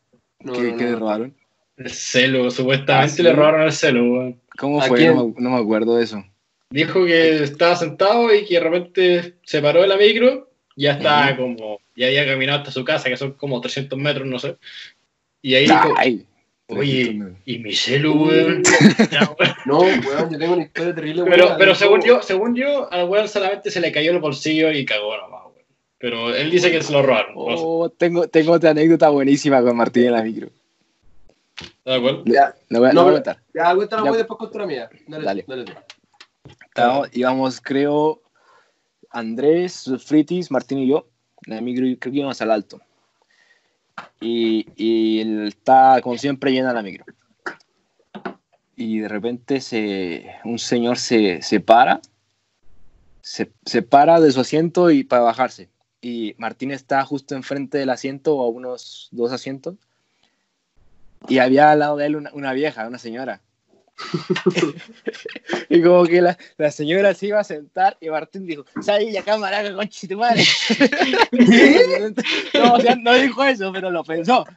[0.40, 0.90] No, ¿Qué, no, qué no.
[0.90, 1.34] le robaron?
[1.76, 3.22] El celo, supuestamente Ah, ¿sí?
[3.22, 4.40] le robaron el celo, weón.
[4.58, 4.98] ¿Cómo ¿A fue?
[4.98, 5.14] quién?
[5.14, 6.24] No, me- no me acuerdo de eso.
[6.70, 11.36] Dijo que estaba sentado y que de repente se paró de la micro, Ya estaba
[11.36, 14.56] como, ya había caminado hasta su casa, que son como 300 metros, no sé.
[15.42, 15.94] Y ahí dijo,
[16.68, 18.62] oye, ¿y mi celu, weón?
[19.66, 21.58] No, weón, yo tengo una historia terrible, Pero, weón.
[21.58, 24.84] pero Dijo- según yo, según yo, al weón solamente se le cayó el bolsillo y
[24.84, 25.64] cagó nomás, weón.
[25.98, 27.34] Pero él dice que se lo robaron.
[27.34, 27.62] no sé.
[27.66, 30.48] Oh, tengo, tengo otra anécdota buenísima con Martín en la micro.
[31.58, 32.22] ¿Estás de acuerdo?
[32.26, 33.38] Ya, La voy, a- No, la voy a pero- contar.
[33.54, 34.90] ya, cuéntala, voy después con la mía.
[35.08, 35.44] Dale, Dale.
[35.48, 35.64] dale.
[35.64, 35.72] tú.
[36.66, 38.22] Estábamos- íbamos, creo,
[39.10, 41.08] Andrés, Fritis, Martín y yo.
[41.46, 42.80] En la micro, creo que íbamos al alto.
[44.20, 47.04] Y, y está, como siempre, llena la micro.
[48.76, 52.00] Y de repente se, un señor se, se para,
[53.22, 55.68] se, se para de su asiento y para bajarse.
[56.00, 59.74] Y Martín está justo enfrente del asiento, o a unos dos asientos.
[61.28, 63.40] Y había al lado de él una, una vieja, una señora.
[65.68, 69.18] y como que la, la señora se iba a sentar y Martín dijo, sal de
[69.18, 70.44] acá, maraca, conche tu madre.
[72.54, 74.44] no, o sea, no dijo eso, pero lo pensó.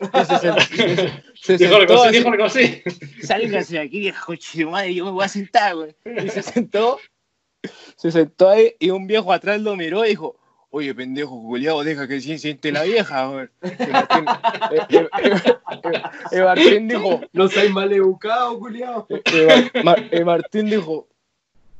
[0.00, 2.82] Se sent- se Dijo sentó así, dijo algo así.
[3.20, 4.12] sálgase de aquí,
[4.62, 5.96] tu madre, yo me voy a sentar, güey.
[6.24, 7.00] Y se sentó,
[7.96, 10.37] se sentó ahí y un viejo atrás lo miró y dijo,
[10.70, 14.24] oye, pendejo, culiao, deja que se siente la vieja, Martín,
[14.70, 16.02] eh, eh,
[16.32, 18.58] eh, Martín dijo, No seas mal educado,
[19.82, 21.08] Mar- y Martín dijo,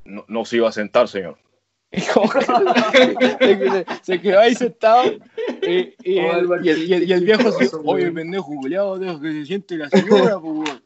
[0.04, 1.38] no, no se iba a sentar, señor.
[1.90, 5.04] Y como que se, se- quedó ahí sentado
[5.66, 8.12] y, y Oh, el, el y el- y el- y el viejo se Martín, oye,
[8.12, 10.82] pendejo, culiao, deja que se siente la señora, pues, weón".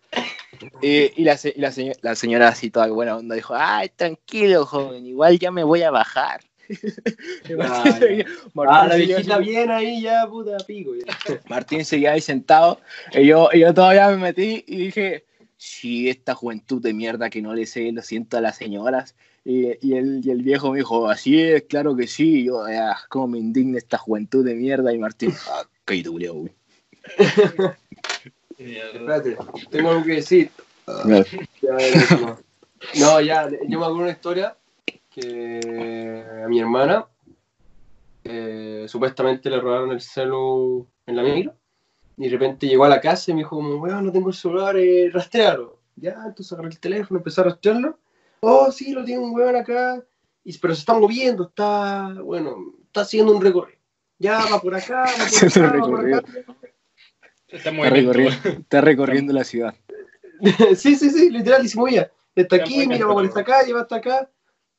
[0.81, 3.88] Y, y la, se- y la, señora, la señora así toda buena onda dijo, ay,
[3.97, 6.41] tranquilo, joven, igual ya me voy a bajar.
[7.57, 8.27] Martín Ah, seguía-
[8.68, 10.92] Ah, la viejita así- bien ahí ya, puta pico.
[10.94, 11.05] ya.
[11.48, 12.81] Martín seguía ahí sentado
[13.12, 15.25] y yo, y yo todavía me metí y dije,
[15.57, 19.14] si esta juventud de mierda que no le sé, lo siento a las señoras.
[19.44, 22.40] Y, y el, y el viejo me dijo, así es, claro que sí.
[22.40, 24.92] Y yo, ah, cómo me indigna esta juventud de mierda.
[24.94, 26.53] Y Martín, ah, cállate, culiao, güey.
[28.59, 29.37] Espérate,
[29.70, 30.51] tengo algo que decir.
[31.07, 31.25] Ya.
[32.98, 34.57] No, ya, yo me acuerdo una historia
[35.14, 37.07] que a mi hermana
[38.25, 41.55] eh, supuestamente le robaron el celu en la micro
[42.16, 44.35] y de repente llegó a la casa y me dijo como, weón, no tengo el
[44.35, 45.79] celular, eh, rastrealo.
[45.96, 47.98] Ya, entonces agarré el teléfono, empecé a rastrearlo.
[48.40, 50.03] Oh, sí, lo tiene un weón acá,
[50.44, 53.79] y, pero se está moviendo, está, bueno, está haciendo un recorrido.
[54.18, 56.18] Ya, va por acá, va por Haciendo acá, un va por recorrido.
[56.18, 56.68] acá.
[57.48, 59.75] Está muy Está recorriendo, está recorriendo la ciudad.
[60.77, 62.11] sí, sí, sí, literal, y se movía.
[62.35, 64.31] Está Está aquí, mira, va por esta calle, va hasta acá.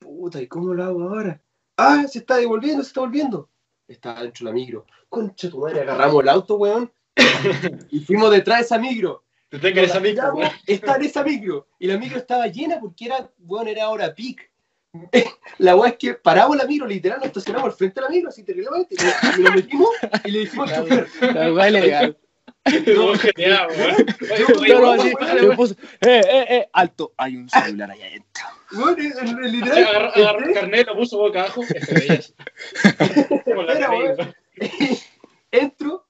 [0.04, 1.42] Puta, ¿y cómo lo hago ahora?
[1.78, 3.50] Ah, se está devolviendo, se está volviendo.
[3.88, 4.86] Está dentro de la micro.
[5.10, 6.92] Concha tu madre, agarramos el auto, weón.
[7.92, 9.24] y fuimos detrás de esa micro.
[9.50, 10.54] Te tengo esa micro, Tiramos.
[10.68, 11.68] Está en esa micro.
[11.80, 14.52] Y la micro estaba llena porque era, weón, era hora pic.
[15.58, 18.30] La weá es que paramos la micro, literal, nos estacionamos al frente de la micro,
[18.30, 18.96] así terriblemente.
[19.38, 19.89] Y nos metimos
[20.24, 20.72] y le dijimos.
[21.22, 22.18] La weá ilegal.
[22.65, 24.06] No, genial, weón.
[24.62, 24.99] Weón,
[25.60, 25.78] weón.
[26.02, 28.43] eh, eh, eh, alto, hay un celular allá adentro.
[28.71, 29.84] Weón, el- el literal.
[29.86, 31.62] Agarró agarró el carnet, lo puso boca abajo.
[31.63, 32.23] FBI.
[33.43, 34.15] Como la Espera, weón.
[34.17, 34.36] weón.
[35.52, 36.06] entro,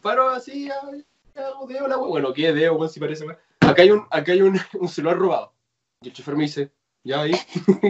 [0.00, 2.08] paro así, hago deo la wea.
[2.08, 2.88] Bueno, ¿qué deo, weón?
[2.88, 3.38] Si parece, weón.
[3.60, 5.52] Acá hay, un, acá hay un, un celular robado.
[6.02, 6.70] Y el chofer me dice,
[7.02, 7.32] ya ahí,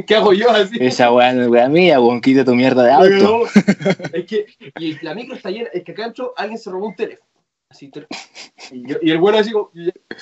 [0.07, 0.77] ¿qué hago yo así?
[0.81, 3.09] Esa weá no es weá mía, weón, quita tu mierda de auto.
[3.11, 3.41] No,
[4.13, 4.47] es que,
[4.79, 7.29] y la micro está llena, es que acá adentro alguien se robó un teléfono.
[7.83, 9.71] Y, el bueno así como,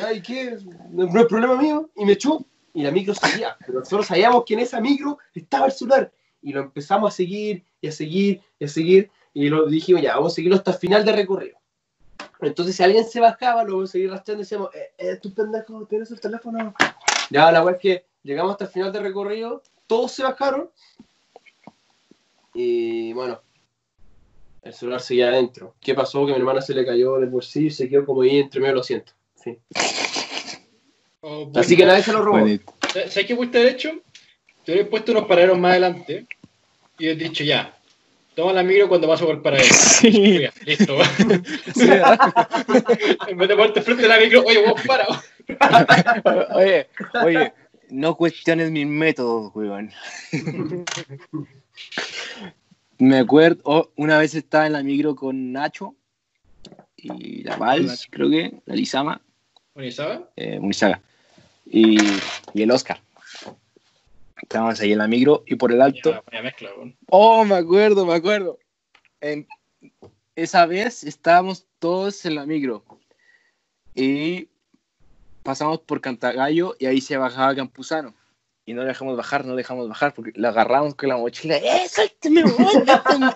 [0.07, 0.57] ay, ¿qué?
[0.91, 1.91] No, es problema mío.
[1.97, 2.45] Y me echó.
[2.75, 3.57] Y la micro seguía.
[3.67, 6.13] Pero nosotros sabíamos que en esa micro estaba el celular.
[6.41, 9.11] Y lo empezamos a seguir, y a seguir, y a seguir.
[9.35, 11.59] Y lo dijimos, ya, vamos a seguirlo hasta el final de recorrido.
[12.41, 15.33] Entonces, si alguien se bajaba, lo vamos a seguir rastreando y decíamos, eh, eh, tú
[15.33, 16.75] pendejo, tienes el teléfono.
[17.31, 20.69] Ya, la weá es que llegamos hasta el final de recorrido, todos se bajaron.
[22.55, 23.41] Y bueno,
[24.63, 25.75] el celular seguía adentro.
[25.81, 26.25] ¿Qué pasó?
[26.25, 28.73] Que mi hermana se le cayó del bolsillo y se quedó como ahí entre medio
[28.73, 29.15] de los asientos.
[29.35, 29.59] Sí.
[31.21, 32.47] Oh, Así que nadie se lo robó.
[32.93, 33.91] ¿Sabes qué pudiste haber hecho?
[34.65, 36.27] Te hubiera puesto unos paraderos más adelante
[36.99, 37.77] y hubiera dicho ya.
[38.35, 39.75] Toma la micro cuando paso por el paradero.
[39.75, 40.49] Sí.
[40.65, 40.97] Listo.
[43.29, 45.07] en vez de ponerte frente a la micro, oye, vos para.
[46.55, 46.89] Oye,
[47.25, 47.53] oye,
[47.91, 49.93] no cuestiones mis métodos, weón.
[53.03, 55.97] Me acuerdo, oh, una vez estaba en la micro con Nacho
[56.95, 59.21] y la Vals, creo que, la Lizama,
[59.91, 60.21] ¿sabes?
[60.37, 61.03] eh, Munizaga,
[61.67, 61.99] y,
[62.55, 63.01] y el Oscar.
[64.41, 66.23] Estábamos ahí en la micro y por el alto.
[66.31, 66.71] Ya, mezcla.
[67.09, 68.61] Oh, me acuerdo, me acuerdo.
[69.21, 69.49] En-
[70.37, 72.85] esa vez estábamos todos en la micro
[73.97, 74.49] y
[75.43, 78.15] pasamos por Cantagallo y ahí se bajaba Campuzano.
[78.65, 81.57] Y no le dejamos bajar, no le dejamos bajar, porque lo agarramos con la mochila.
[81.57, 82.85] ¡Eh, suélteme, weón!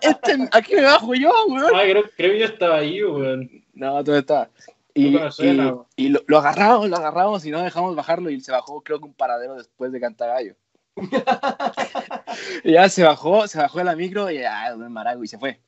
[0.01, 1.73] Este, este, aquí me bajo yo, weón.
[1.75, 3.51] Ah, creo, creo que yo estaba ahí, weón.
[3.75, 4.49] No, tú estaba.
[4.95, 8.41] Y, No suena, y- y lo, lo agarramos, lo agarramos y no dejamos bajarlo y
[8.41, 10.55] se bajó creo que un paradero después de Cantagallo.
[12.65, 15.39] y ya se bajó, se bajó de la micro y ya, el marago y se
[15.39, 15.61] fue.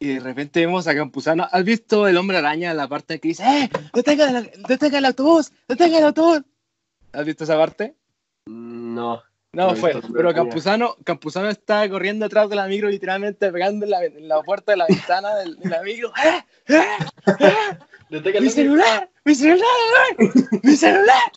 [0.00, 1.46] Y de repente vemos a Campuzano.
[1.50, 3.70] ¿Has visto el hombre araña en la parte que dice, ¡eh!
[3.92, 5.52] ¡Detenga el, detenga el autobús!
[5.66, 6.42] ¡Detenga el autobús!
[7.12, 7.94] ¿Has visto esa parte?
[8.48, 9.22] No.
[9.52, 9.92] No, fue.
[10.14, 14.42] Pero Campuzano, Campuzano estaba corriendo atrás de la micro, literalmente pegando en la, en la
[14.42, 16.12] puerta de la ventana del- de la micro.
[16.22, 16.44] ¡Eh!
[16.68, 16.82] ¡Eh!
[17.40, 17.76] ¡Eh!
[18.10, 19.10] ¡Mi el- celular!
[19.24, 19.66] ¡Mi celular!
[20.62, 21.32] ¡Mi celular!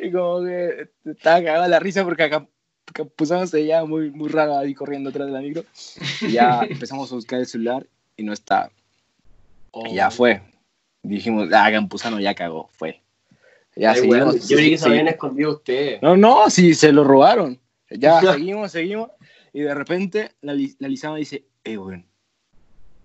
[0.00, 2.46] Y como que estaba cagado la risa porque acá
[2.92, 5.64] Campuzano se veía muy, muy raro ahí corriendo atrás de la micro.
[6.22, 8.70] Y ya empezamos a buscar el celular y no estaba.
[9.88, 10.42] Y ya fue.
[11.02, 13.00] Dijimos, ah, Campuzano ya cagó, fue.
[13.76, 14.48] Ya Ay, seguimos.
[14.48, 16.02] yo creí que se habían escondido ustedes.
[16.02, 17.58] No, no, sí, se lo robaron.
[17.90, 19.10] Ya seguimos, seguimos.
[19.52, 22.04] Y de repente la, la Lizama dice, eh, weón,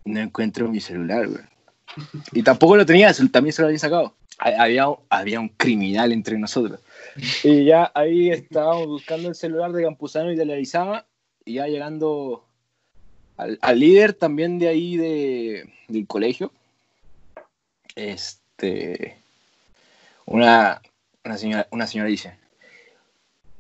[0.06, 1.49] no encuentro mi celular, weón.
[2.34, 4.15] Y tampoco lo tenía, también se lo había sacado.
[4.39, 6.80] Ha- Había, había un criminal entre nosotros.
[7.43, 11.06] Y ya ahí estábamos buscando el celular de Campuzano y de la Lizama.
[11.45, 12.43] Y ya llegando
[13.38, 16.51] al, al líder también de ahí de, del colegio.
[17.95, 19.17] Este.
[20.26, 20.82] Una,
[21.24, 22.38] una, señora, una señora dice: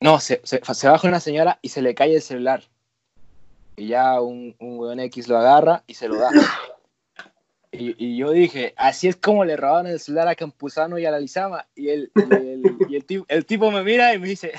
[0.01, 2.63] No, se, se, baja una señora y se le cae el celular.
[3.75, 6.29] Y ya un, un weón X lo agarra y se lo da.
[7.71, 11.11] Y, y yo dije, así es como le robaron el celular a Campuzano y a
[11.11, 11.67] la Lizama.
[11.75, 14.53] Y el, y el, y el, el tipo me mira y me dice,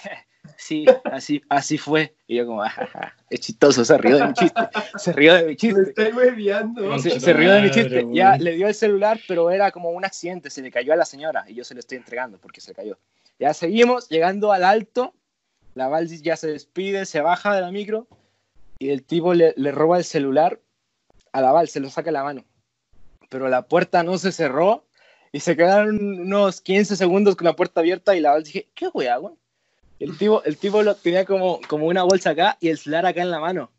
[0.59, 2.15] sí, así, así fue.
[2.27, 4.63] Y yo como, "Ajaja, es chistoso, se rió de mi chiste.
[4.97, 5.81] Se rió de mi Me chiste.
[5.83, 7.01] estoy.
[7.01, 8.07] Se, se rió de mi chiste.
[8.13, 10.51] Ya le dio el celular, pero era como un accidente.
[10.51, 12.99] Se le cayó a la señora y yo se lo estoy entregando porque se cayó.
[13.39, 15.15] Ya seguimos llegando al alto.
[15.75, 18.07] La Valsis ya se despide, se baja de la micro
[18.79, 20.59] y el tipo le, le roba el celular
[21.33, 22.45] a la Val, se lo saca de la mano.
[23.29, 24.87] Pero la puerta no se cerró
[25.33, 28.89] y se quedaron unos 15 segundos con la puerta abierta y la Val dije, ¿qué
[28.89, 29.37] weón?
[29.99, 33.23] El tipo, el tipo lo tenía como, como una bolsa acá y el celular acá
[33.23, 33.71] en la mano.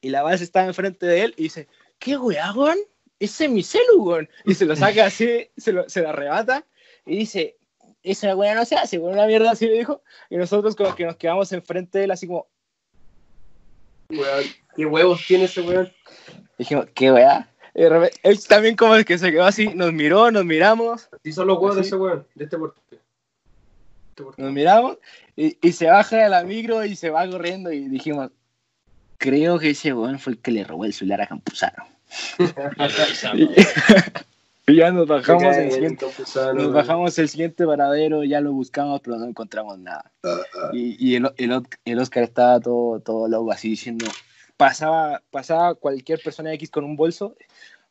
[0.00, 2.78] Y la Val estaba enfrente de él y dice, ¿qué wea, weón?
[3.20, 4.28] Ese es mi celu, weón.
[4.44, 6.66] Y se lo saca así, se lo, se lo arrebata
[7.06, 7.56] y dice,
[8.02, 10.02] esa weá no se hace, weón, una mierda así le dijo.
[10.30, 12.48] Y nosotros como que nos quedamos enfrente de él así como,
[14.10, 14.44] Weón,
[14.76, 15.92] ¿Qué huevos tiene ese weón?
[16.58, 17.48] dijimos, ¿qué weá?
[17.74, 21.32] Y de repente, él también como que se quedó así, nos miró, nos miramos, Sí
[21.32, 22.80] son los huevos de ese weón, de este porte.
[24.36, 24.98] Nos miramos
[25.36, 28.30] y, y se baja de la micro y se va corriendo y dijimos,
[29.18, 31.86] creo que ese weón fue el que le robó el celular a Campuzano.
[34.64, 36.06] Y, ya nos bajamos el siguiente,
[36.54, 40.12] nos bajamos el siguiente paradero, ya lo buscamos, pero no encontramos nada.
[40.72, 44.06] Y, y el, el, el Oscar estaba todo, todo loco así diciendo,
[44.56, 47.34] pasaba, pasaba cualquier persona X con un bolso,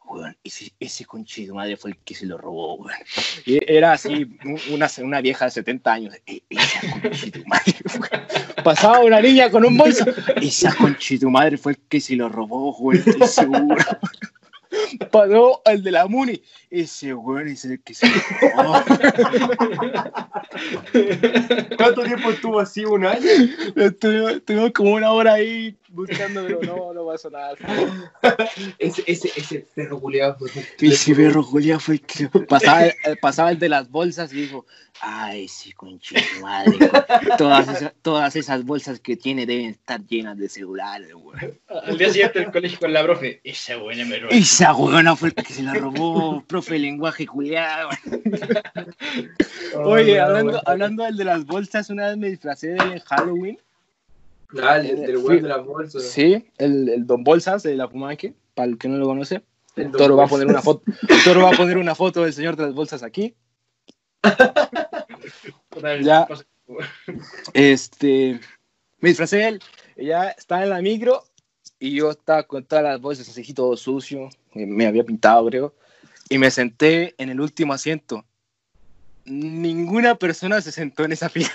[0.06, 2.98] weón, ese, ese conchido madre fue el que se lo robó, weón.
[3.46, 8.64] Era así, un- una, una vieja de 70 años, "E- esa conchido madre, weón".
[8.64, 10.06] Pasaba una niña con un bolso,
[10.42, 13.04] esa conchido madre fue el que se lo robó, weón.
[15.12, 18.14] Pasó el de la Muni, ese weón es el que se lo.
[21.78, 22.86] ¿Cuánto tiempo estuvo así?
[22.86, 23.22] ¿Un año?
[23.76, 27.54] Estuvimos, como una hora ahí buscando, pero no, no pasó nada.
[28.80, 30.38] Ese, ese, ese perro culiado.
[30.80, 34.42] Y si perro Julia fue el que pasaba, el- pasaba el de las bolsas y
[34.44, 34.66] dijo,
[35.02, 36.78] ay, sí, conchito madre.
[37.38, 41.38] Todas esas, todas esas bolsas que tiene deben estar llenas de celulares, güey.
[41.68, 44.32] Al día siguiente del colegio con la profe, esa buena me robó.
[44.32, 47.90] Esa huevona fue el que se la robó, profe de lenguaje culiado.
[49.84, 53.58] Oye, hablando, hablando del de las bolsas, una vez me disfracé de Halloween.
[54.54, 56.04] Dale, del Fui- weón de las bolsas.
[56.04, 59.42] Sí, el, el Don Bolsas de la Pumanque, para el que no lo conoce.
[59.78, 60.84] El El Don toro va a poner una foto.
[61.08, 63.34] El toro va a poner una foto del señor de las bolsas aquí.
[66.04, 66.28] Ya.
[67.54, 68.40] Este,
[69.00, 69.62] me disfracé de él.
[69.96, 71.24] Ella estaba en la micro
[71.82, 74.30] y yo estaba con todas las bolsas así todo sucio.
[74.54, 75.74] y Me había pintado, creo.
[76.30, 78.24] Y me senté en el último asiento.
[79.26, 81.50] Ninguna persona se sentó en esa fila.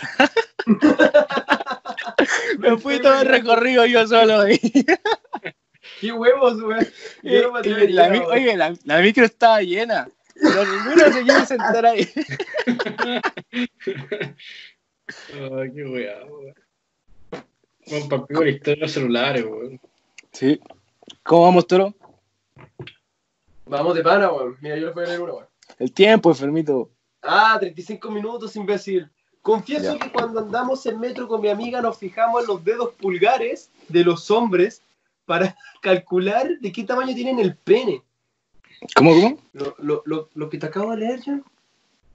[2.59, 4.59] me fui todo el recorrido yo solo ahí.
[6.01, 6.85] ¿Qué huevos, weón?
[7.23, 10.09] Y- Yo no oye, la, la micro estaba llena.
[10.35, 12.09] Pero ninguno se quiere sentar ahí.
[15.33, 16.53] Ay, qué weón.
[17.87, 19.81] Juan Papico, la historia de los celulares, weón.
[20.39, 20.61] Sí.
[21.23, 21.95] ¿Cómo vamos, Toro?
[23.65, 24.57] Vamos de pana, weón.
[24.61, 25.47] Mira, yo les voy a leer una, weón.
[25.79, 26.91] El tiempo, enfermito.
[27.23, 29.11] Ah, 35 minutos, imbécil.
[29.41, 29.99] Confieso Ya.
[29.99, 34.05] que cuando andamos en metro con mi amiga nos fijamos en los dedos pulgares de
[34.05, 34.83] los hombres
[35.25, 38.03] para calcular de qué tamaño tienen el pene.
[38.95, 39.39] ¿Cómo, cómo?
[39.55, 41.41] Lo, lo- lo- lo que te acabo de leer ya.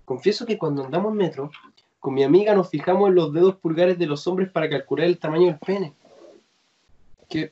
[0.06, 1.52] Confieso que cuando andamos en metro,
[2.00, 5.18] con mi amiga nos fijamos en los dedos pulgares de los hombres para calcular el
[5.18, 5.94] tamaño del pene.
[7.28, 7.52] Que.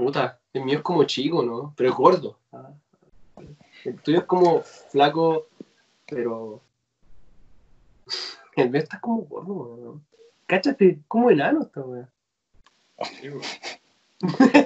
[0.00, 1.74] Puta, el mío es como chico, ¿no?
[1.76, 2.38] Pero es gordo.
[3.84, 5.46] El tuyo es como flaco,
[6.08, 6.62] pero.
[8.56, 10.00] El mío está como gordo, ¿no?
[10.46, 12.08] Cáchate, como enano esta weá.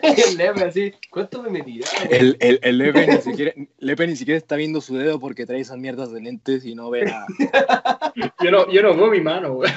[0.03, 1.87] El Lepe así, ¿cuánto me metirá?
[2.11, 5.61] El, el, el Lepe, ni siquiera, Lepe ni siquiera está viendo su dedo porque trae
[5.61, 7.27] esas mierdas de lentes y no ve nada.
[8.43, 9.73] Yo no, yo no veo mi mano, weón.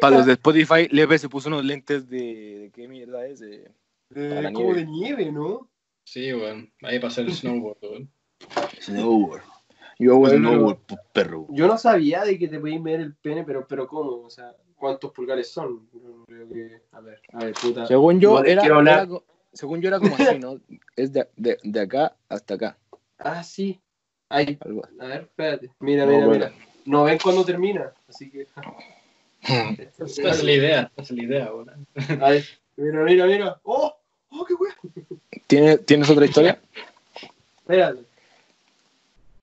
[0.00, 2.58] Para los de Spotify, Lepe se puso unos lentes de.
[2.62, 3.40] ¿De qué mierda es?
[3.40, 3.70] De-
[4.14, 4.80] La como nieve.
[4.80, 5.68] de nieve, ¿no?
[6.04, 6.72] Sí, weón.
[6.82, 8.10] Ahí hacer el snowboard, weón.
[8.80, 9.42] Snowboard.
[9.98, 11.46] Yo hago snowboard, pu- perro.
[11.50, 14.22] Yo no sabía de que te podías ver el pene, pero, pero ¿cómo?
[14.22, 15.88] O sea, ¿cuántos pulgares son?
[15.92, 16.80] Yo no creo que...
[16.92, 17.86] A ver, a ver, puta.
[17.86, 19.18] Según yo, era, quiero hablar- era
[19.52, 20.58] según yo era como así, ¿no?
[20.96, 22.78] Es de, de, de acá hasta acá.
[23.18, 23.80] Ah, sí.
[24.28, 24.82] Ay, Algo.
[24.98, 25.70] a ver, espérate.
[25.80, 26.46] Mira, No, mira, bueno.
[26.46, 26.66] mira.
[26.86, 28.46] No ven cuándo termina, así que...
[29.78, 31.86] Esta es la idea, esta es la idea, weón.
[32.20, 32.44] A ver,
[32.76, 33.60] mira, mira, mira.
[33.64, 33.94] ¡Oh!
[34.32, 34.74] ¡Oh, qué wea!
[35.46, 36.60] ¿Tiene- ¿Tienes otra historia?
[37.58, 38.04] Espérate.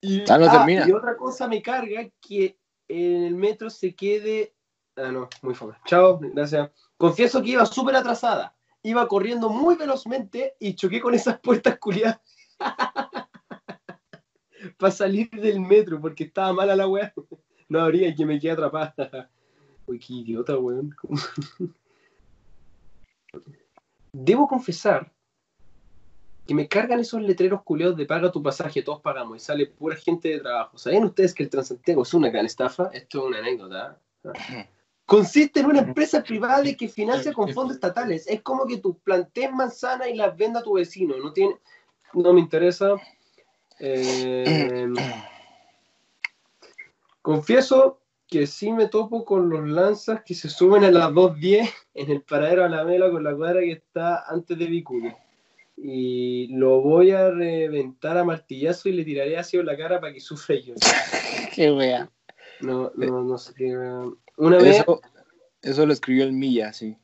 [0.02, 0.88] Y, Ah, no termina.
[0.88, 4.54] Y otra cosa me carga que en el metro se quede.
[4.96, 5.76] Ah, no, muy fome.
[5.86, 6.72] Chao, gracias.
[6.98, 8.56] Confieso que iba súper atrasada.
[8.82, 12.20] Iba corriendo muy velozmente y choqué con esas puertas culiadas.
[14.78, 17.14] Para salir del metro porque estaba mala la weá.
[17.68, 19.30] No habría y que me quedé atrapada.
[19.86, 20.96] Uy, qué idiota, weón.
[24.22, 25.14] Debo confesar
[26.46, 29.96] que me cargan esos letreros culeados de paga tu pasaje, todos pagamos y sale pura
[29.96, 30.78] gente de trabajo.
[30.78, 32.90] ¿Saben ustedes que el Transantiago es una gran estafa?
[32.92, 33.98] Esto es una anécdota.
[34.26, 34.68] ¿eh?
[35.06, 38.28] Consiste en una empresa privada que financia con fondos estatales.
[38.28, 41.16] Es como que tú plantees manzana y las venda a tu vecino.
[41.18, 41.56] No tiene,
[42.14, 42.96] no me interesa.
[43.82, 44.86] Eh,
[47.22, 47.99] confieso
[48.30, 52.22] que sí me topo con los lanzas que se suben a las 2.10 en el
[52.22, 55.18] paradero a la mela con la cuadra que está antes de Vicuña.
[55.76, 60.14] Y lo voy a reventar a martillazo y le tiraré ácido en la cara para
[60.14, 60.76] que sufra yo.
[61.56, 62.10] Qué wea.
[62.62, 63.78] No, no, no sé qué.
[63.78, 64.04] wea.
[64.38, 64.82] Una vez.
[64.82, 65.02] Eso,
[65.62, 66.98] eso lo escribió el Milla, sí.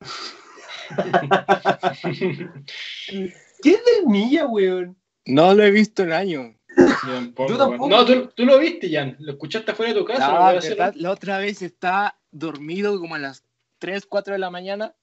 [3.62, 4.96] ¿Qué es del Milla, weón?
[5.24, 6.56] No lo he visto en años.
[6.76, 7.88] Yo tampoco.
[7.88, 9.16] No, tú, tú lo viste, Jan.
[9.18, 10.28] Lo escuchaste afuera de tu casa.
[10.32, 13.42] No, verdad, la otra vez estaba dormido como a las
[13.78, 14.94] 3, 4 de la mañana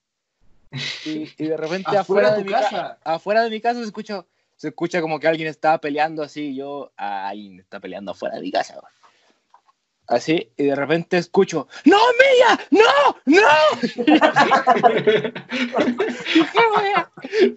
[1.05, 2.97] y, y de repente Afuera afuera, de mi ca- casa.
[3.03, 6.55] afuera de mi casa se escucha, se escucha como que alguien estaba peleando así y
[6.55, 8.75] yo, alguien está peleando afuera de mi casa.
[8.75, 8.85] güey.
[10.07, 12.59] Así, y de repente escucho, ¡No, Milla!
[12.71, 13.15] ¡No!
[13.25, 13.41] ¡No!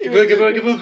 [0.01, 0.77] ¿Qué fue, qué fue, qué fue?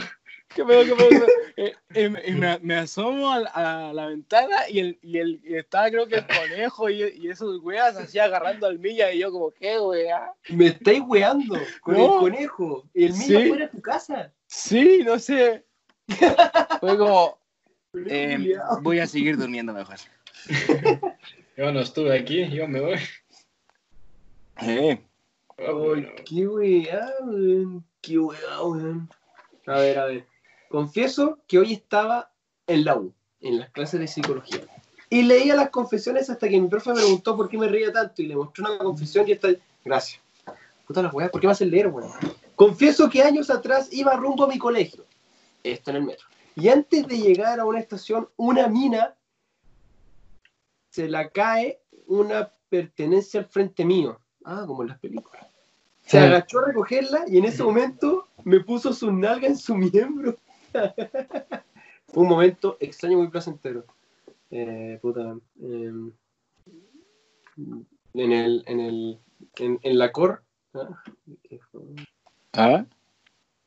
[0.55, 1.29] ¿Qué pedo, qué pedo, qué pedo?
[1.57, 3.51] Eh, eh, me- y me, me asomo a, la-
[3.89, 7.29] a la ventana y, el, y, el, y estaba creo que el conejo y, y
[7.29, 10.33] esos weas así agarrando al milla y yo como, ¿qué wea?
[10.49, 12.15] Me estáis weando con No.
[12.15, 12.85] el conejo.
[12.95, 13.49] El Milla Sí.
[13.49, 14.33] fuera de tu casa.
[14.47, 15.65] Sí, no sé.
[16.81, 17.39] Fue como,
[18.07, 19.97] eh, voy a seguir durmiendo mejor.
[21.57, 22.99] Yo no estuve aquí, yo me voy.
[24.63, 24.99] Eh,
[25.59, 26.09] Ay, bueno.
[26.25, 27.85] qué weá, weón.
[28.01, 29.09] Qué weá, weón.
[29.67, 30.27] A ver, a ver.
[30.71, 32.31] Confieso que hoy estaba
[32.69, 34.61] en la U, en las clases de psicología.
[35.09, 38.23] Y leía las confesiones hasta que mi profe me preguntó por qué me reía tanto
[38.23, 39.49] y le mostró una confesión y está.
[39.85, 40.23] Gracias.
[40.87, 42.13] Puta la weá, ¿por qué me hacen leer, weón?
[42.55, 45.05] Confieso que años atrás iba rumbo a mi colegio.
[45.65, 46.29] Esto en el metro.
[46.55, 49.17] Y antes de llegar a una estación, una mina
[50.91, 54.21] se la cae una pertenencia al frente mío.
[54.45, 55.45] Ah, como en las películas.
[56.07, 56.25] Se Sí.
[56.25, 60.39] agachó a recogerla y en ese momento me puso su nalga en su miembro.
[60.73, 60.83] Fue
[62.23, 63.85] un momento extraño, muy placentero.
[64.51, 65.37] Eh, puta.
[65.63, 66.13] em,
[68.15, 68.63] en el.
[68.67, 69.19] En, el
[69.59, 70.43] en, en la cor.
[70.75, 71.03] ah.
[72.53, 72.87] ¿Ah?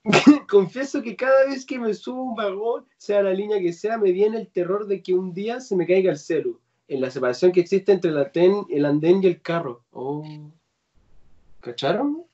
[0.49, 3.97] Confieso que cada vez que me subo a un vagón, sea la línea que sea,
[3.97, 6.59] me viene el terror de que un día se me caiga el celu.
[6.89, 9.85] En la separación que existe entre el andén, el andén y el carro.
[9.91, 10.51] Oh.
[11.61, 12.25] ¿Cacharon?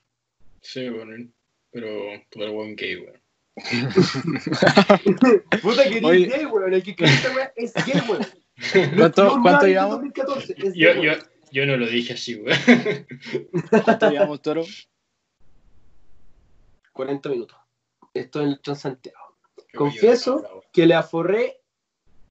[0.62, 1.30] Sí, bueno.
[1.72, 3.19] Pero eres buen gay, weón.
[5.62, 6.26] Puta que Oye.
[6.26, 6.74] eres gay, weón.
[6.74, 8.26] El que cree esta weá es gay, weón.
[8.98, 9.96] ¿Cuánto, No, cuánto llevamos?
[9.98, 11.12] 2014, es Yo, gay, yo,
[11.52, 12.58] yo no lo dije así, weón.
[13.84, 14.64] ¿Cuánto llevamos, Toro?
[16.94, 17.58] 40 minutos.
[18.14, 19.38] Esto en el Transantiago.
[19.74, 21.60] Confieso que le aforré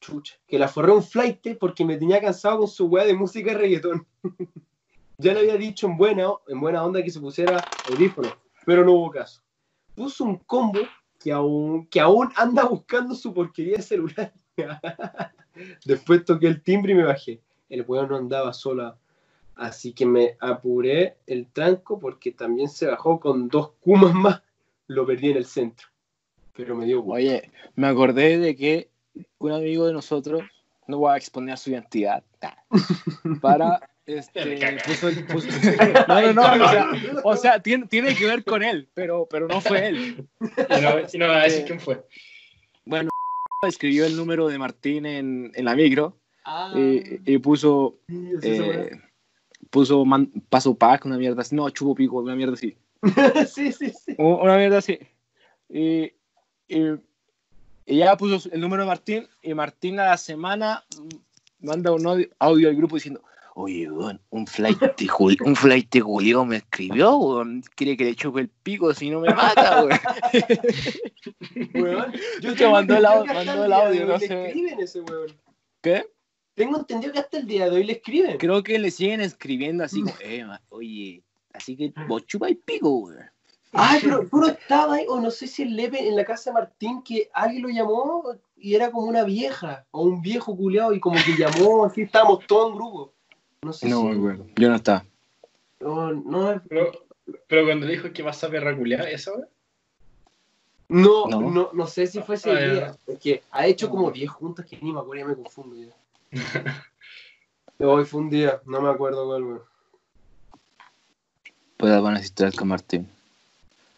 [0.01, 0.37] Chucha.
[0.47, 3.55] Que la forré un flight porque me tenía cansado con su weá de música y
[3.55, 4.07] reggaetón.
[5.19, 8.29] ya le había dicho en buena, en buena onda que se pusiera audífono,
[8.65, 9.43] pero no hubo caso.
[9.95, 10.81] Puso un combo
[11.19, 14.33] que aún, que aún anda buscando su porquería de celular.
[15.85, 17.41] Después toqué el timbre y me bajé.
[17.69, 18.97] El weón no andaba sola.
[19.55, 24.43] Así que me apuré el tranco porque también se bajó con dos kumas más.
[24.87, 25.89] Lo perdí en el centro.
[26.55, 27.17] Pero me dio gusto.
[27.17, 28.91] Oye, me acordé de que
[29.39, 30.43] un amigo de nosotros,
[30.87, 32.23] no voy a exponer su identidad,
[33.43, 35.49] para este, puso, puso-
[36.09, 36.91] no, no, no, o sea,
[37.25, 40.27] o sea, tiene, tiene que ver con él, pero, pero no fue él.
[40.41, 42.05] No, no va a decir quién fue.
[42.85, 43.11] Bueno,
[43.67, 48.91] escribió el número de Martín en, en la micro Ah, y, y puso, sí, eh,
[49.69, 52.75] puso man- paso pack, una mierda así, no, chupo pico, una mierda así.
[53.55, 54.15] sí, sí, sí.
[54.17, 54.99] Una mierda así.
[55.69, 56.05] Y,
[56.67, 56.79] y,
[57.85, 60.85] y ya puso el número de Martín y Martín a la semana
[61.61, 63.21] manda un audio, audio al grupo diciendo,
[63.61, 68.05] oye, weón, un flight de Jul- un flight de Julio me escribió, weón, quiere que
[68.05, 69.99] le chupe el pico si no me mata, weón.
[71.75, 74.47] Weón, yo tengo mandó el entendido au- que hasta mandó el audio, no le sé.
[74.47, 75.37] escriben ese weón.
[75.83, 76.07] ¿Qué?
[76.55, 78.39] Tengo entendido que hasta el día de hoy le escriben.
[78.39, 82.91] Creo que le siguen escribiendo así como, eh, oye, así que vos chupa el pico,
[82.91, 83.25] weón.
[83.73, 86.51] Ay, pero tú no estabas ahí, o no sé si el Lepe en la casa
[86.51, 88.25] de Martín, que alguien lo llamó
[88.57, 92.47] y era como una vieja, o un viejo culiado, y como que llamó, así estábamos
[92.47, 93.15] todos en grupo.
[93.63, 94.09] No sé No si.
[94.19, 94.47] acuerdo.
[94.57, 95.05] Yo no estaba.
[95.81, 96.93] No, no, Pero,
[97.47, 99.49] pero cuando le dijo que vas a perra culiada, ¿esa hora?
[100.89, 101.41] no, No.
[101.51, 102.97] no, no sé si fue ese Ah, día.
[103.07, 105.95] Es que ha hecho como 10 juntas que ni me acuerdo, ya me confundo ya.
[107.81, 109.63] Hoy fue un día, no me acuerdo cuál, weón.
[111.77, 113.09] Pues van a historias con Martín.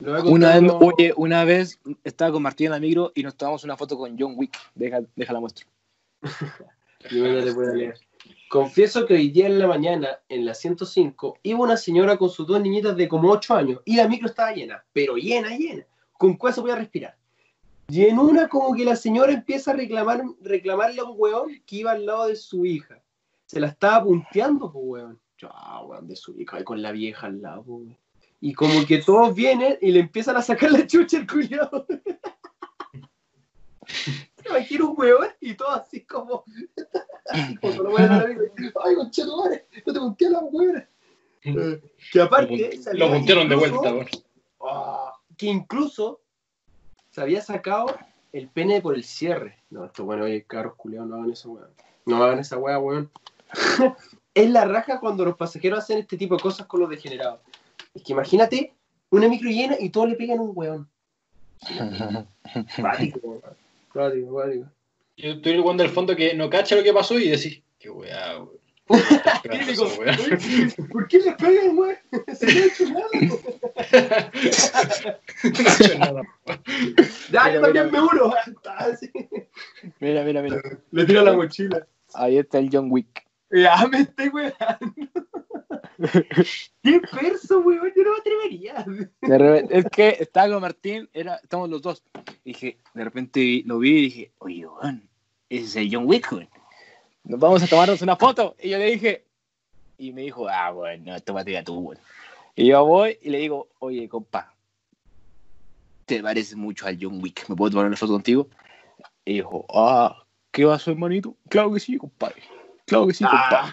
[0.01, 3.23] Lo voy a Una vez, oye, una vez estaba con Martín en la micro y
[3.23, 4.59] nos tomamos una foto con John Wick.
[4.75, 5.67] Deja, deja la muestra.
[7.11, 7.23] Yo
[7.55, 7.99] voy a leer.
[8.51, 12.49] Confieso que hoy día en la mañana, en la 105, iba una señora con sus
[12.49, 15.87] dos niñitas de como 8 años y la micro estaba llena, pero llena, llena.
[16.15, 17.17] ¿Con cuál se podía respirar?
[17.87, 21.77] Y en una como que la señora empieza a reclamar, reclamarle a un weón que
[21.77, 23.01] iba al lado de su hija.
[23.47, 25.21] Se la estaba punteando, pues weón.
[25.39, 27.99] Yo, ah, weón, de su hija, con la vieja al lado, pues, weón.
[28.41, 31.87] Y como que todos vienen y le empiezan a sacar la chucha al culiado.
[34.43, 36.45] Se imagina un weón y todo así como.
[37.29, 37.59] así.
[38.85, 40.87] Ay, conchetumare, no te punteé a la weón.
[42.13, 42.81] Que aparte.
[42.93, 44.07] Lo, lo puntearon de vuelta, weón.
[44.63, 46.21] Ah, que incluso
[47.11, 47.87] se había sacado
[48.33, 49.59] el pene por el cierre.
[49.71, 51.67] No, esto bueno, oye, carros culiados, no hagan esa weá.
[52.07, 53.11] No hagan esa weá, weón.
[54.35, 57.41] es la raja cuando los pasajeros hacen este tipo de cosas con los degenerados.
[57.95, 58.75] Es que imagínate
[59.11, 60.89] una micro llena y todos le pegan un weón.
[62.77, 63.43] Práctico, weón.
[63.93, 64.43] Práctico.
[65.17, 67.91] Yo estoy el weón del fondo que no cacha lo que pasó y decís, qué
[67.91, 68.61] weá, weón.
[70.91, 71.97] ¿Por qué le pegan, weón?
[72.35, 73.07] Se le ha hecho nada.
[75.43, 76.23] No ha hecho nada.
[77.31, 78.33] Ya, yo también me uno.
[78.79, 79.11] Así.
[80.01, 80.61] Mira, mira, mira.
[80.91, 81.87] Le tiro la mochila.
[82.15, 83.30] Ahí está el John Wick.
[83.51, 84.95] Ya me estoy weando.
[86.83, 87.93] Qué perso, weón.
[87.97, 88.85] Yo no me atrevería.
[89.21, 92.03] De repente- es que estaba con Martín, era, estamos los dos.
[92.45, 95.09] Dije, de repente lo vi y dije, oye, weón,
[95.49, 96.49] ese es el John Wick, weón.
[97.25, 98.57] Nos vamos a tomarnos una foto.
[98.61, 99.25] Y yo le dije,
[99.99, 101.99] y me dijo, ah, bueno, tómate ya tú, weón.
[102.57, 104.55] Y yo voy y le digo, oye, compa,
[106.07, 108.49] te pareces mucho al John Wick, ¿me puedo tomar una foto contigo?
[109.25, 111.37] Y dijo, ah, ¿qué pasó, hermanito?
[111.49, 112.43] Claro que sí, compadre.
[112.91, 113.73] Claro que sí, compadre.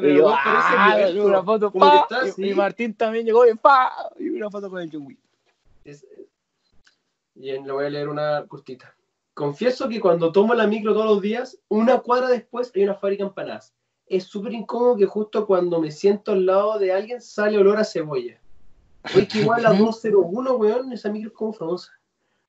[0.00, 1.26] Pero y yo, ah, muerto.
[1.26, 1.96] una foto, pa.
[1.98, 2.48] estás Y, así.
[2.50, 3.92] y Martín también llegó y pa.
[4.18, 5.18] Y una foto con el John Wick.
[5.84, 6.06] Es-
[7.34, 8.94] Bien, le voy a leer una cortita.
[9.34, 13.22] Confieso que cuando tomo la micro todos los días, una cuadra después hay una fábrica
[13.22, 13.74] de empanadas.
[14.06, 17.84] Es súper incómodo que justo cuando me siento al lado de alguien sale olor a
[17.84, 18.40] cebolla.
[19.14, 21.92] Oye, que igual la 201, weón, esa micro es como famosa.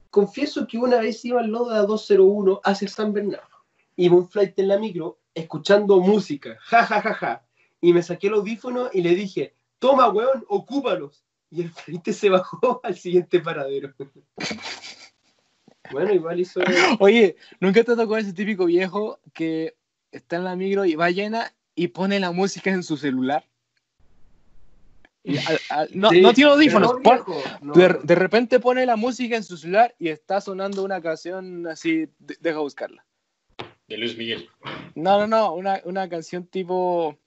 [0.09, 3.45] Confieso que una vez iba al lado de la 201 hacia San Bernardo.
[3.95, 7.45] Iba un flight en la micro escuchando música, ja, ja, ja, ja.
[7.81, 11.23] Y me saqué el audífono y le dije, toma, weón, ocúpalos.
[11.51, 13.93] Y el flight se bajó al siguiente paradero.
[15.91, 16.59] bueno, igual hizo...
[16.99, 19.75] Oye, ¿nunca te tocó ese típico viejo que
[20.11, 23.45] está en la micro y va llena y pone la música en su celular?
[25.23, 26.93] Y al- al- no, Sí, no tiene audífonos.
[26.93, 27.73] no, pon- viejo, no.
[27.73, 32.07] de, de repente pone la música en su celular y está sonando una canción así.
[32.19, 33.05] de- deja buscarla.
[33.89, 34.47] De Luis Miguel.
[34.95, 35.53] No, no, no.
[35.53, 37.17] Una, una canción tipo.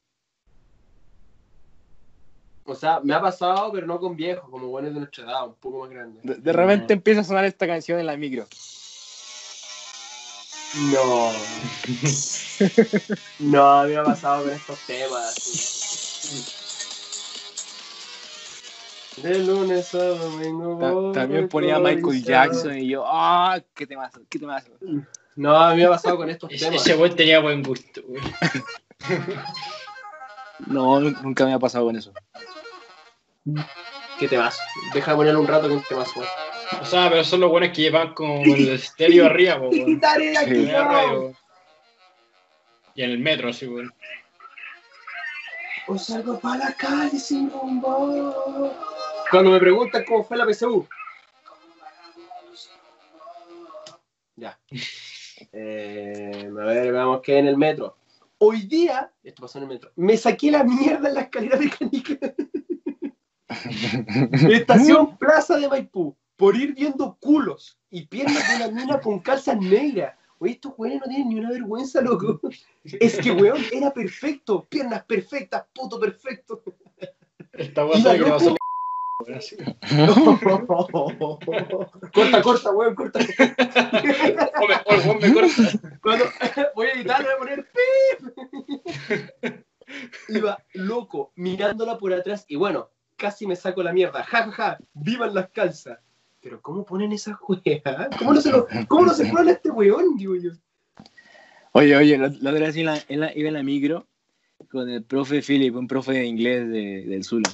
[2.65, 5.55] O sea, me ha pasado, pero no con viejos, como buenos de nuestra edad, un
[5.57, 6.23] poco más grandes.
[6.23, 8.47] De, de repente empieza a sonar esta canción en la micro.
[10.93, 11.33] No.
[13.41, 15.35] No, me ha pasado con estos temas.
[19.17, 21.13] De lunes a domingo.
[21.13, 22.23] Ta- También ponía Michael.
[22.23, 24.71] Jackson y yo, ah, qué temazo, qué temazo.
[25.37, 26.83] No, a mí me ha pasado con estos Ese, temas.
[26.83, 28.23] ese güey tenía buen gusto, güey.
[30.67, 32.13] No, nu- nunca me ha pasado con eso.
[34.19, 34.63] ¿Qué temazo?
[34.95, 36.23] Deja de ponerlo un rato con temazo.
[36.81, 39.81] O sea, pero son los buenos que llevan como el estéreo arriba, güey.
[40.01, 41.35] Güey.
[42.95, 43.89] Y en el metro, así, güey.
[45.89, 48.73] O salgo para la calle sin rumbo.
[49.31, 50.87] Cuando me preguntan cómo fue la PSU.
[54.37, 54.57] Ya.
[55.53, 57.97] Eh, a ver, veamos qué en el metro.
[58.39, 62.35] Hoy día, esto pasó en el metro, me saqué la mierda en la escalera mecánica.
[64.51, 69.59] Estación Plaza de Maipú, por ir viendo culos y piernas de una mina con calzas
[69.61, 70.17] negras.
[70.39, 72.41] Oye, estos güeyes no tienen ni una vergüenza, loco.
[72.83, 74.67] Es que, weón, era perfecto.
[74.69, 76.65] Piernas perfectas, puto perfecto.
[77.53, 78.57] Esta la sabe que pasó
[82.13, 83.19] corta, corta, weón, corta.
[85.21, 85.81] Me corta.
[86.03, 86.25] Cuando
[86.75, 89.57] voy a editar, voy a poner pip.
[90.29, 94.23] Iba loco, mirándola por atrás y bueno, casi me saco la mierda.
[94.25, 95.99] Ja, ja, ja, vivan las calzas.
[96.41, 98.09] Pero ¿cómo ponen esas weas?
[98.19, 100.51] ¿Cómo no se lo, cómo no se ponen a este weón, digo yo?
[101.73, 104.07] Oye, oye, la, la otra vez en la- en la- iba en la micro
[104.71, 107.49] con el profe Philip, un profe de inglés de- del Zula.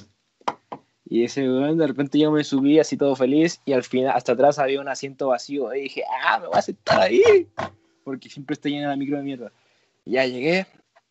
[1.09, 4.33] Y ese weón, de repente yo me subí así todo feliz y al final, hasta
[4.33, 5.73] atrás había un asiento vacío.
[5.73, 7.47] Y dije, ah, me voy a sentar ahí.
[8.03, 9.51] Porque siempre está llena la micro de mierda.
[10.05, 10.67] Y ya llegué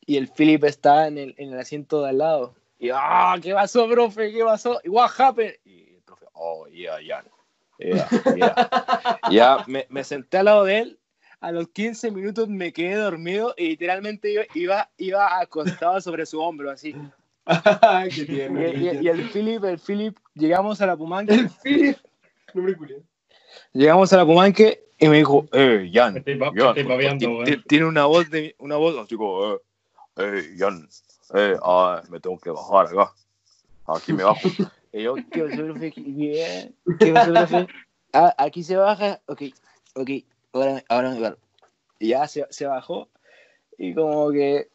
[0.06, 2.54] y el Philip está en el, en el asiento de al lado.
[2.78, 4.32] Y, ah, ¿qué pasó, profe?
[4.32, 4.80] ¿Qué pasó?
[4.84, 5.54] Y, what happened?
[5.64, 7.24] Y el profe, oh, yeah, yeah.
[7.80, 9.20] Yeah, yeah.
[9.30, 10.98] ya me, me senté al lado de él
[11.40, 16.40] a los 15 minutos me quedé dormido y literalmente yo iba, iba acostado sobre su
[16.40, 16.94] hombro, así.
[18.14, 18.62] Qué Y, tierno.
[18.62, 21.96] y- y el Philip, el Philip, llegamos a la Pumanque, El Philip.
[22.54, 23.02] No me culé.
[23.72, 28.04] llegamos a la Pumanque y me dijo, eh, Jan, Me estoy me babeando, tiene una
[28.06, 29.58] voz, de, una voz así como, eh,
[30.16, 30.88] eh, Jan,
[31.34, 33.12] eh, ah, me tengo que bajar acá,
[33.86, 34.40] aquí me bajo.
[34.90, 35.92] Y yo, ¿qué pasó, profe?
[35.92, 36.74] ¿Qué- Bien.
[36.98, 37.66] ¿Qué pasó, profe?
[38.14, 39.42] Ah, aquí se baja, ok,
[39.94, 40.10] ok,
[40.54, 41.38] ahora, ahora me paro.
[41.98, 43.10] Y ya se, se bajó
[43.76, 44.70] y como que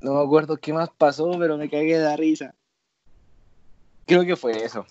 [0.00, 2.54] no me acuerdo qué más pasó, pero me cagué de la risa.
[4.06, 4.86] Creo que fue eso.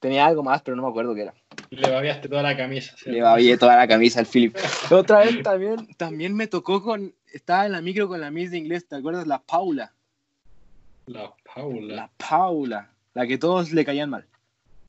[0.00, 1.34] Tenía algo más, pero no me acuerdo qué era.
[1.70, 2.94] Le babeaste toda la camisa.
[2.96, 3.10] ¿sí?
[3.10, 4.56] Le babié toda la camisa al Philip.
[4.90, 7.14] Otra vez también, también me tocó con.
[7.32, 9.26] Estaba en la micro con la Miss de inglés, ¿te acuerdas?
[9.26, 9.92] La Paula.
[11.06, 11.94] La Paula.
[11.94, 12.90] La Paula.
[13.14, 14.26] La que todos le caían mal.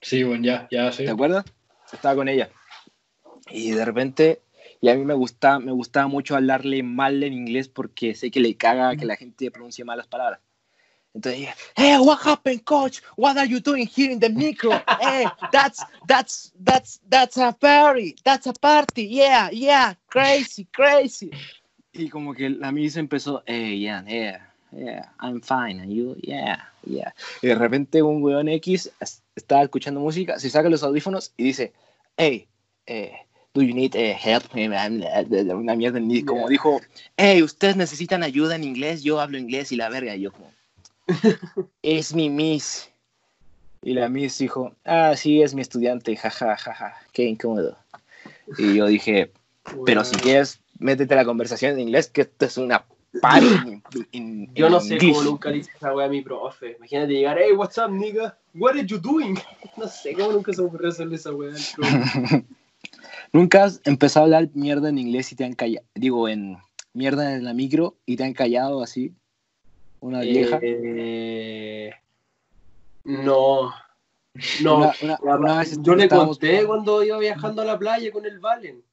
[0.01, 1.05] Sí, bueno, ya, ya, sí.
[1.05, 1.45] ¿Te acuerdas?
[1.91, 2.49] Estaba con ella.
[3.49, 4.41] Y de repente,
[4.81, 8.39] y a mí me gusta, me gustaba mucho hablarle mal en inglés porque sé que
[8.39, 10.39] le caga que la gente pronuncie malas palabras.
[11.13, 11.47] Entonces
[11.77, 13.01] hey, what happened, coach?
[13.15, 14.71] What are you doing here in the micro?
[14.99, 21.31] Hey, that's, that's, that's, that's a party, that's a party, yeah, yeah, crazy, crazy.
[21.93, 24.41] Y como que la misa empezó, hey, yeah, yeah,
[24.73, 27.13] yeah, I'm fine, and you, yeah, yeah.
[27.41, 31.45] Y de repente un weón X es- estaba escuchando música, se saca los audífonos y
[31.45, 31.71] dice,
[32.17, 32.49] hey,
[32.85, 33.13] eh,
[33.55, 34.43] do you need eh, help?
[34.53, 36.49] Una mierda, ni- como Yeah.
[36.49, 36.81] dijo,
[37.17, 40.51] hey, ustedes necesitan ayuda en inglés, yo hablo inglés y la verga, y yo como,
[41.81, 42.91] es mi miss.
[43.81, 47.77] Y la miss dijo, ah, sí, es mi estudiante, jaja, jaja, qué incómodo.
[48.57, 49.31] Y yo dije,
[49.85, 52.83] pero si quieres, métete a la conversación en inglés, que esto es una
[53.21, 55.11] party in- in- Yo no in sé English".
[55.17, 56.75] cómo nunca le hice esa wea a mi profe.
[56.77, 58.37] Imagínate llegar, hey, what's up, nigga?
[58.53, 59.37] What are you doing?
[59.77, 62.45] No sé cómo nunca se me ocurrió hacerle esa wea al profe.
[63.33, 65.85] ¿Nunca has empezado a hablar mierda en inglés y te han callado?
[65.93, 66.57] Digo, en
[66.93, 69.13] mierda en la micro y te han callado así.
[69.99, 70.59] Una vieja.
[70.61, 71.91] Eh,
[73.03, 73.73] no.
[74.61, 74.77] No.
[74.77, 78.39] Una- una- una vez yo le conté cuando iba viajando a la playa con el
[78.39, 78.83] Valen.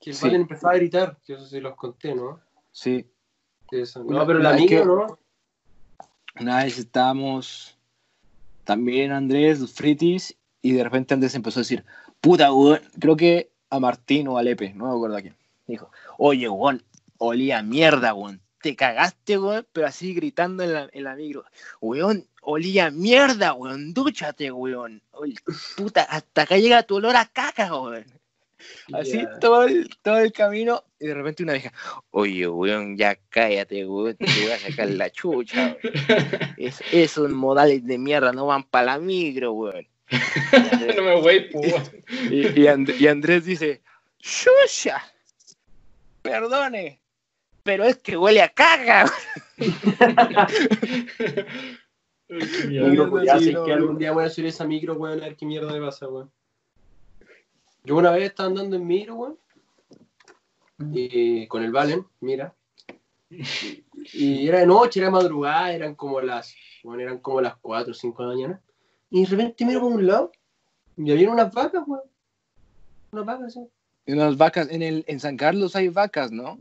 [0.00, 0.22] Que el Sí.
[0.26, 1.18] Valen empezaba a gritar.
[1.26, 2.40] Que eso sí los conté, ¿no?
[2.72, 3.06] Sí.
[3.70, 4.02] Eso.
[4.04, 5.18] No, pero la micro, que- ¿no?
[6.40, 7.76] Una vez estábamos
[8.64, 11.84] también Andrés, los fritis, y de repente Andrés empezó a decir,
[12.20, 15.36] puta, weón, creo que a Martín o a Lepe, no me acuerdo a quién.
[15.66, 16.82] Dijo, oye, weón,
[17.18, 18.40] olía mierda, weón.
[18.60, 21.44] Te cagaste, weón, pero así gritando en la, en la micro.
[21.80, 25.02] Weón, olía mierda, weón, dúchate, weón.
[25.76, 28.04] Puta, hasta acá llega tu olor a caca, weón.
[28.92, 31.72] Así todo, el, todo el camino, y de repente una vieja,
[32.10, 35.94] oye, weón, ya cállate, weón, te voy a sacar la chucha, weón.
[36.58, 39.86] Es, esos modales de mierda no van para la micro, weón.
[40.96, 41.92] no me voy, pues.
[42.30, 43.82] Y, y And- y Andrés dice,
[44.18, 45.02] ¡Shusha!
[46.22, 47.00] perdone,
[47.62, 49.10] pero es que huele a caga.
[52.28, 55.46] Micro, ya sé que algún día voy a subir esa micro, weón, a ver qué
[55.46, 56.30] mierda me pasa, weón.
[57.84, 59.38] Yo una vez estaba andando en micro, weón,
[60.92, 62.54] y con el Valen, mira.
[63.30, 66.54] Y, y era de noche, era de madrugada, eran como las,
[66.84, 68.60] bueno, eran como las 4 o 5 de la mañana.
[69.10, 70.32] Y de repente miro por un lado
[70.96, 72.02] y había unas vacas, weón.
[73.12, 73.60] Unas vacas, sí.
[74.06, 76.58] Y unas vacas, en, el, en San Carlos hay vacas, ¿no?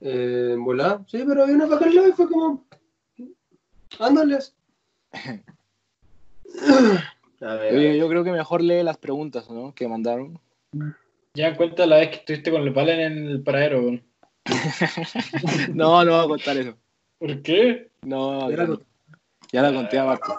[0.00, 2.64] Eh, en volada, sí, pero había unas vacas al lado y fue como.
[3.98, 4.54] Ándales.
[7.40, 7.96] A ver, a Oye, ver.
[7.96, 9.74] yo creo que mejor lee las preguntas, ¿no?
[9.74, 10.40] Que mandaron.
[11.34, 14.02] Ya en cuenta la vez que estuviste con el Valen en el paradero, weón.
[15.74, 16.76] No, no voy a contar eso.
[17.18, 17.90] ¿Por qué?
[18.02, 18.78] No, Ya la-
[19.52, 20.38] ya la conté abajo.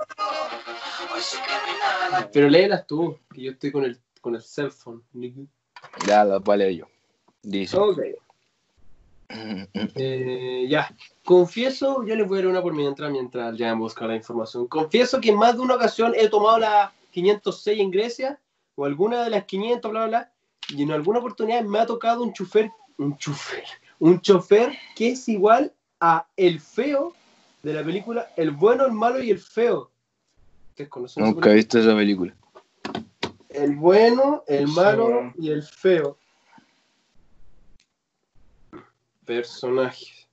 [2.34, 5.04] Pero léelas tú, que yo estoy con el, con el cell phone.
[6.06, 6.86] Ya la voy a leer yo.
[7.42, 7.78] Dice.
[7.78, 8.00] Ok.
[9.30, 10.94] Eh, ya.
[11.24, 14.68] Confieso, ya les voy a leer una por mientras, mientras ya buscar la información.
[14.68, 18.40] Confieso que en más de una ocasión he tomado la 506 en Grecia,
[18.76, 20.32] o alguna de las 500, bla, bla, bla,
[20.70, 23.64] y en alguna oportunidad me ha tocado un chofer, un chofer,
[24.00, 27.14] un chofer que es igual a el feo
[27.64, 29.90] de la película El bueno, el malo y el feo.
[30.78, 32.38] ¿Ustedes conocen Nunca he visto esa película.
[33.50, 36.20] El bueno, el malo y el feo.
[39.26, 40.28] Personajes.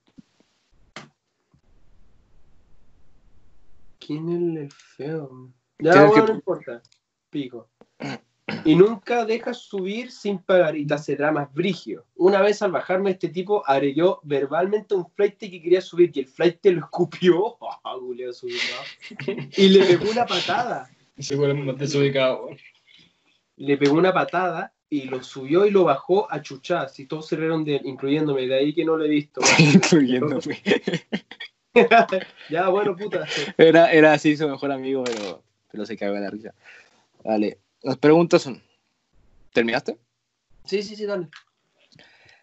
[3.97, 5.51] ¿Quién es el feo?
[5.79, 6.83] Ya, bueno, que- no importa.
[7.31, 7.67] Pico.
[8.63, 12.05] Y nunca dejas subir sin pagar y te hace dramas brigio.
[12.15, 16.27] Una vez al bajarme este tipo agregó verbalmente un flight que quería subir y el
[16.27, 17.57] flight lo escupió.
[17.83, 17.97] Ah,
[19.57, 20.89] y le pegó una patada.
[21.15, 22.57] Desubicado, weón.
[23.57, 27.35] le pegó una patada y lo subió y lo bajó a chuchas y todos se
[27.35, 29.41] rieron de él, incluyéndome, de ahí que no lo he visto.
[29.59, 30.61] Incluyéndome.
[32.49, 33.25] ya, bueno, puta.
[33.57, 36.53] Era, era así su mejor amigo, pero, pero se cagó la risa.
[37.23, 38.61] Vale, las preguntas son:
[39.53, 39.97] ¿Terminaste?
[40.65, 41.29] Sí, sí, sí, dale.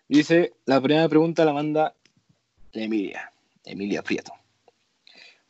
[0.09, 1.95] Dice: La primera pregunta la manda
[2.73, 3.31] la Emilia,
[3.65, 4.33] Emilia Prieto.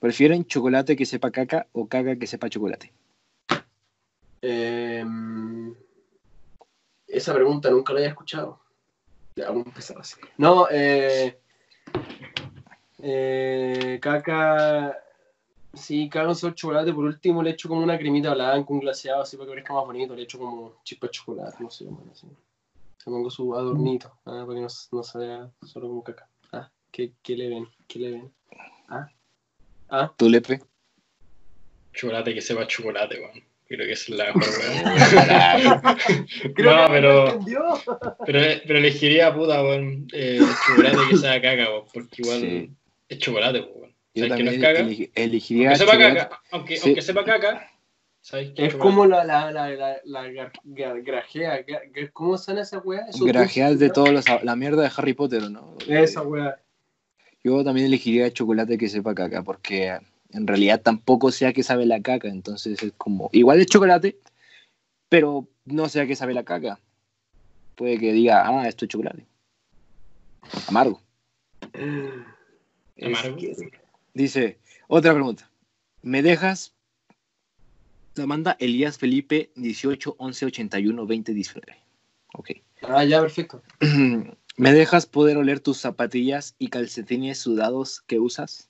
[0.00, 2.90] ¿Prefieren chocolate que sepa caca o caca que sepa chocolate?
[4.40, 5.74] Em,
[7.06, 8.60] esa pregunta nunca la había escuchado.
[9.36, 10.16] Ya, vamos a empezar así.
[10.38, 11.38] No, eh,
[13.02, 14.98] eh, caca.
[15.74, 16.92] Sí, sabor a chocolate.
[16.92, 19.86] Por último, le echo como una cremita blanca, un glaseado, así para que parezca más
[19.86, 20.14] bonito.
[20.14, 22.26] Le echo como chispa de chocolate, no sé, bueno, así.
[22.98, 26.28] Se pongo su adornito, ah, para que no, no se vea solo como caca.
[26.52, 27.68] Ah, ¿qué, qué le ven?
[27.88, 28.32] ¿Qué le ven?
[28.88, 29.08] Ah,
[29.88, 30.12] ah.
[30.16, 30.60] ¿Tú, Lepe?
[31.94, 33.42] Chocolate que sepa chocolate, weón.
[33.66, 35.82] Creo que es la mejor, weón.
[36.54, 37.38] Creo no, que pero,
[38.26, 41.84] pero, pero elegiría, puta, weón, eh, chocolate que sea caca, weón.
[41.92, 42.70] Porque igual Sí.
[43.08, 43.92] es chocolate, weón.
[44.14, 46.18] Yo ¿Sabes que no también elegiría Aunque sepa chocolate.
[46.18, 46.82] caca, aunque, Sí.
[46.86, 47.70] aunque sepa caca,
[48.20, 48.78] ¿sabes qué Es chocolate?
[48.78, 51.64] como la, la, la, la, la gar- gar- grajea.
[51.66, 53.06] gar- ¿Cómo suena esa weá?
[53.08, 54.24] Esos Grajeas de todos los...
[54.42, 55.76] La mierda de Harry Potter, ¿no?
[55.88, 56.60] Esa weá.
[57.42, 59.98] Yo también elegiría chocolate que sepa caca, porque
[60.30, 63.30] en realidad tampoco sé a qué sabe la caca, entonces es como...
[63.32, 64.18] Igual es chocolate,
[65.08, 66.78] pero no sé a qué sabe la caca.
[67.76, 69.24] Puede que diga, ah, esto es chocolate.
[70.68, 71.00] Amargo.
[73.02, 73.36] Amargo.
[73.38, 73.81] Es que-
[74.14, 74.58] Dice,
[74.88, 75.50] otra pregunta.
[76.02, 76.74] ¿Me dejas?
[78.14, 81.76] La manda Elías Felipe 18 11 81 20 19.
[82.34, 82.50] Ok.
[82.82, 83.62] Ah, ya, perfecto.
[84.58, 88.68] ¿Me dejas poder oler tus zapatillas y calcetines sudados que usas?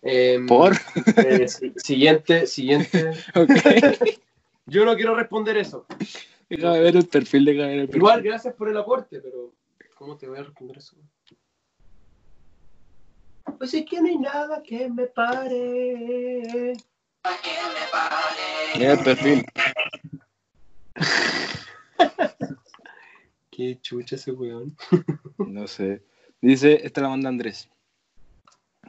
[0.00, 0.74] Em, ¿Por?
[1.16, 3.10] eh, si- siguiente, siguiente.
[3.34, 3.50] Ok.
[4.66, 5.86] Yo no quiero responder eso.
[6.48, 7.98] Déjame ver el perfil, déjame ver el perfil.
[8.00, 9.52] Igual, gracias por el aporte, pero
[9.94, 10.96] ¿cómo te voy a responder eso?
[13.58, 16.74] Pues es que no hay nada que me pare.
[18.76, 19.46] Mira el perfil.
[23.50, 24.76] Qué chucha ese weón.
[25.38, 26.02] No sé.
[26.40, 27.68] Dice, esta la manda Andrés.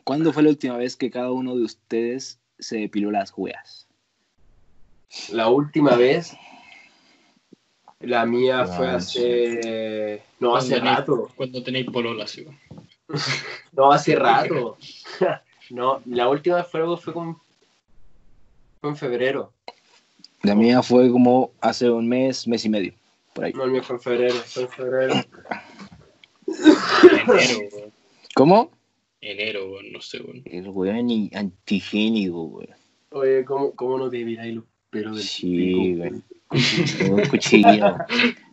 [0.04, 3.88] ¿Cuándo fue la última vez que cada uno de ustedes se depiló las hueas?
[5.32, 6.36] La última vez,
[8.00, 10.24] la mía Ah, fue hace.
[10.40, 11.30] No, hace rato.
[11.36, 12.46] Cuando tenéis polola, sí.
[13.74, 14.78] No, hace rato.
[15.72, 17.42] No, la última vez fue algo fue como.
[18.82, 19.52] Fue en febrero.
[20.44, 22.94] La mía fue como hace un mes, mes y medio,
[23.34, 23.54] por ahí.
[23.54, 24.36] No, el mío fue en febrero.
[24.36, 25.14] Fue en febrero.
[26.48, 27.92] Enero.
[28.36, 28.70] ¿Cómo?
[29.22, 30.44] Enero, weón, no sé, weón.
[30.46, 32.70] El weón antigénico, weón.
[33.10, 35.80] Oye, ¿cómo, cómo no te miráis los pelos del Sí, pico?
[35.98, 36.22] güey.
[37.00, 37.98] El weón cochino.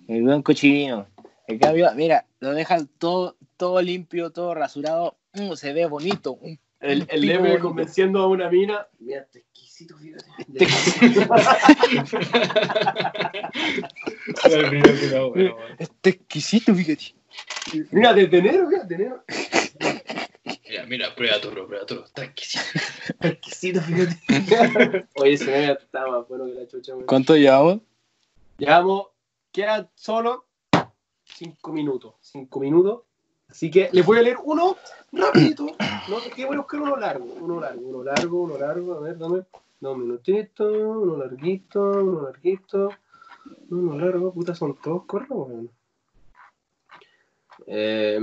[0.09, 1.07] El weón cochino.
[1.53, 6.32] En cambio, mira, lo dejan todo, todo limpio, todo rasurado, mm, se ve bonito.
[6.34, 7.68] un- El, el leve bonito.
[7.68, 8.86] convenciendo a una mina.
[8.98, 10.24] Mira, este exquisito, fíjate.
[15.78, 17.14] Este exquisito, fíjate.
[17.90, 19.24] Mira, desde enero, mira, de enero.
[20.68, 22.05] Mira, mira, prueba toro, prueba toro.
[22.05, 22.64] Está exquisito.
[23.20, 25.07] Exquisito, fíjate.
[25.14, 27.07] Oye, ese meme está más bueno que la chucha, weón.
[27.07, 27.78] ¿Cuánto llevamos?
[28.59, 29.07] Llevamos,
[29.50, 30.46] quedan solo
[31.34, 32.14] cinco minutos.
[32.20, 33.02] Cinco minutos.
[33.48, 34.76] Así que les voy a leer uno
[35.12, 35.66] rapidito.
[36.08, 37.24] No, es que voy a buscar uno largo.
[37.24, 38.94] Uno largo, uno largo, uno largo.
[38.94, 39.42] A ver, dame
[39.78, 40.76] dos minutitos.
[40.76, 42.88] Uno larguito, uno larguito.
[43.70, 44.32] Uno largo.
[44.32, 45.70] Puta, son todos cortos, weón.
[47.68, 48.18] Eh,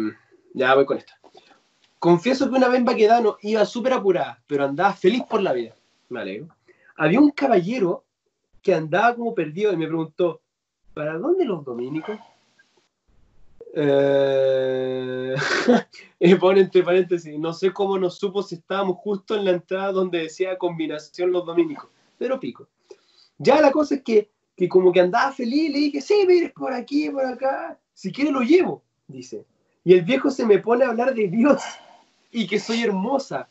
[0.54, 1.18] ya voy con esta.
[2.00, 5.74] Confieso que una vez en Baquedano iba súper apurada, pero andaba feliz por la vida.
[6.10, 6.48] Me alegro.
[6.96, 8.04] Había un caballero
[8.62, 10.42] que andaba como perdido y me preguntó,
[10.94, 12.20] ¿para dónde los dominicos?
[13.74, 15.36] Eh...
[16.20, 19.92] y pone entre paréntesis, no sé cómo nos supo si estábamos justo en la entrada
[19.92, 22.68] donde decía combinación los dominicos, pero pico.
[23.38, 26.74] Ya la cosa es que, que como que andaba feliz, le dije, sí, mires por
[26.74, 29.46] aquí, por acá, si quiere lo llevo, dice.
[29.84, 31.62] Y el viejo se me pone a hablar de Dios
[32.32, 33.48] y que soy hermosa.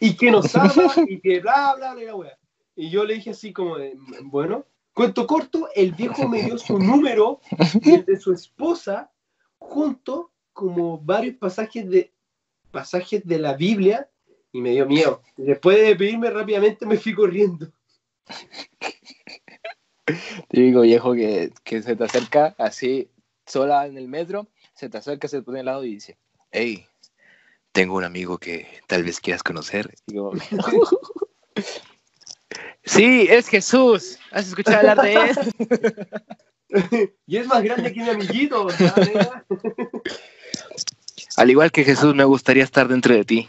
[0.00, 2.38] Y que nos ama y que bla, bla, bla, bla.
[2.74, 3.76] Y yo le dije así como,
[4.24, 4.64] bueno,
[4.94, 7.40] cuento corto, el viejo me dio su número
[7.82, 9.10] y el de su esposa,
[9.58, 12.12] junto como varios pasajes de,
[12.70, 14.08] pasajes de la Biblia,
[14.52, 15.22] y me dio miedo.
[15.36, 17.70] Después de pedirme rápidamente me fui corriendo.
[20.48, 23.08] Típico viejo que, que se te acerca así,
[23.46, 26.18] sola en el metro, se te acerca, se te pone al lado y dice,
[26.50, 26.86] hey,
[27.72, 29.94] tengo un amigo que tal vez quieras conocer.
[30.06, 30.32] Y como,
[32.84, 34.18] sí, es Jesús.
[34.30, 35.36] ¿Has escuchado hablar de él?
[37.26, 38.68] y es más grande que mi amiguito.
[41.36, 43.48] Al igual que Jesús, me gustaría estar dentro de ti.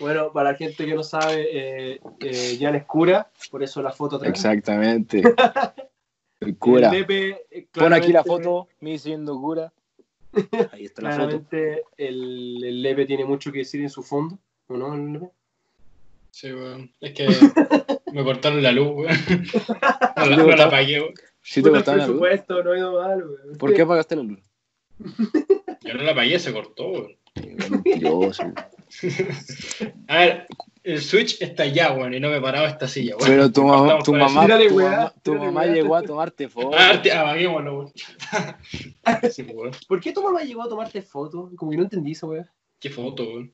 [0.00, 3.92] Bueno, para la gente que no sabe, eh, eh, Jan es cura, por eso la
[3.92, 4.30] foto atrás.
[4.30, 5.22] Exactamente.
[6.40, 6.88] El cura.
[6.88, 9.72] El Lepe, eh, Pon aquí la foto, me siendo cura.
[10.72, 11.22] Ahí está la foto.
[11.22, 14.92] Claramente el, el Lepe tiene mucho que decir en su fondo, ¿o no?
[14.92, 15.30] el Lepe?
[16.32, 16.90] Sí, weón.
[17.00, 17.28] Es que
[18.12, 19.16] me cortaron la luz, weón.
[20.16, 21.14] No la, no la apagué, weón.
[21.42, 22.20] Si te Puta, cortaron la luz.
[22.20, 23.58] presupuesto, no ha ido mal, weón.
[23.58, 24.40] ¿Por qué apagaste la luz?
[25.84, 27.16] Yo no la apagué, se cortó, weón.
[27.70, 28.42] Mentiroso.
[30.08, 30.46] A ver,
[30.84, 33.28] el Switch está allá, weón, y no me he parado esta silla, weón.
[33.28, 35.72] Pero tu mamá, tu por mamá, tu weá, mamá, tu mamá weá.
[35.74, 36.74] llegó a tomarte fotos.
[36.78, 37.92] Ah, apaguémoslo, weón.
[39.30, 39.72] Sí, weón.
[39.86, 41.50] ¿Por qué tu mamá llegó a tomarte fotos?
[41.56, 42.48] Como que no entendí eso, weón.
[42.80, 43.52] Qué foto, weón.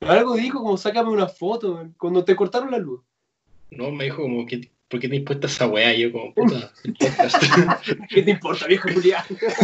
[0.00, 3.02] Algo dijo como sácame una foto, weón, cuando te cortaron la luz.
[3.70, 5.92] No, me dijo como que, ¿por qué te puesta esa weá?
[5.94, 6.72] Y yo como, puta.
[8.08, 9.22] ¿Qué te importa, viejo Julián?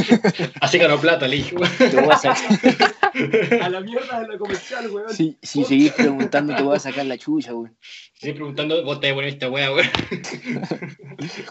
[0.61, 1.71] Así ganó plata, le dije, weón.
[1.79, 5.09] Te voy a sacar- A la mierda de la comercial, weón.
[5.11, 7.73] Si, si seguís preguntando, te voy a sacar la chucha, güey.
[8.15, 9.89] Estoy preguntando, vos te voy a poner esta weá, weón.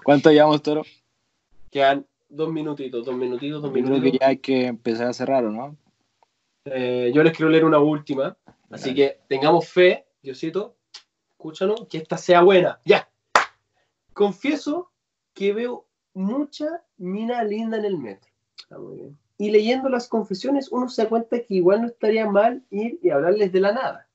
[0.03, 0.83] ¿Cuánto llevamos, Toro?
[1.71, 4.11] Quedan dos minutitos, dos minutitos, dos Yo creo minutitos.
[4.11, 5.75] que ya hay que empezar a cerrar, ¿o ¿no?
[6.65, 8.38] Eh, yo les quiero leer una última.
[8.72, 8.95] Así Dale.
[8.95, 10.76] que tengamos fe, Diosito,
[11.38, 12.80] escúchanos, que esta sea buena.
[12.86, 13.09] Ya.
[14.13, 14.91] Confieso
[15.34, 18.30] que veo mucha mina linda en el metro.
[18.57, 19.18] Está muy bien.
[19.38, 23.09] Y leyendo las confesiones, uno se da cuenta que igual no estaría mal ir y
[23.09, 24.07] hablarles de la nada.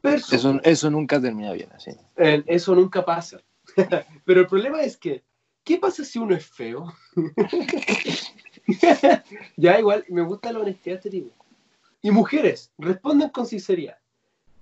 [0.00, 1.90] Perso, Eso, eso nunca termina bien, así.
[2.16, 3.40] eh, eso nunca pasa.
[4.24, 5.24] Pero el problema es que,
[5.64, 6.86] ¿qué pasa si uno es feo?
[9.56, 11.35] ya igual, me gusta la honestidad de este tipo.
[12.06, 13.98] Y mujeres, respondan con sinceridad.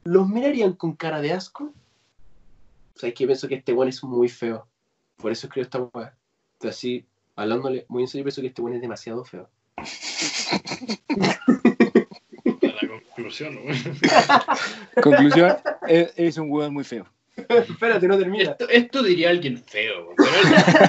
[0.05, 1.75] ¿Los mirarían con cara de asco?
[2.95, 4.67] O sea, es que pienso que este buen es muy feo.
[5.19, 6.17] Por eso escribo esta weá.
[6.55, 9.51] Entonces, así, hablándole muy en serio, pienso que este buen es demasiado feo.
[12.63, 13.77] La conclusión, weón.
[15.03, 17.07] Conclusión, es, es un hueón muy feo.
[17.37, 18.53] Espérate, no termina.
[18.53, 20.17] Esto, esto diría alguien feo, weón.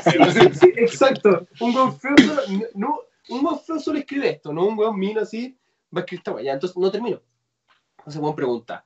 [0.05, 0.53] Pero alguien feo.
[0.53, 1.49] Sí, exacto.
[1.59, 2.41] Un weón feo solo,
[2.75, 5.57] no, un weón feo solo escribe esto, no un weón mino así,
[5.95, 6.53] va a escribir esta weá.
[6.53, 7.21] Entonces, no termino.
[7.97, 8.85] Entonces, weón pregunta,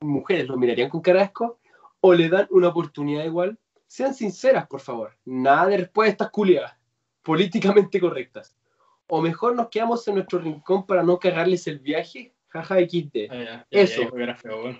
[0.00, 1.58] ¿mujeres lo mirarían con cara de asco
[2.00, 3.58] o le dan una oportunidad igual?
[3.86, 5.16] Sean sinceras, por favor.
[5.24, 6.76] Nada de respuestas culiadas,
[7.22, 8.56] políticamente correctas.
[9.06, 12.34] O mejor nos quedamos en nuestro rincón para no cagarles el viaje.
[12.48, 13.30] Jaja XD.
[13.30, 14.02] Ah, ya, ya, Eso.
[14.02, 14.76] ya que feo.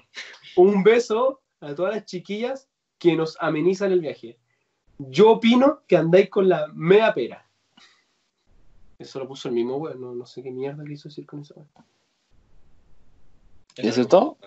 [0.56, 2.68] Un beso a todas las chiquillas
[2.98, 4.38] que nos amenizan el viaje.
[4.98, 7.45] Yo opino que andáis con la mea pera.
[8.98, 11.54] Eso lo puso el mismo weón, no, no sé qué mierda quiso decir con eso.
[11.54, 11.68] weón.
[13.76, 14.38] ¿Eso es todo?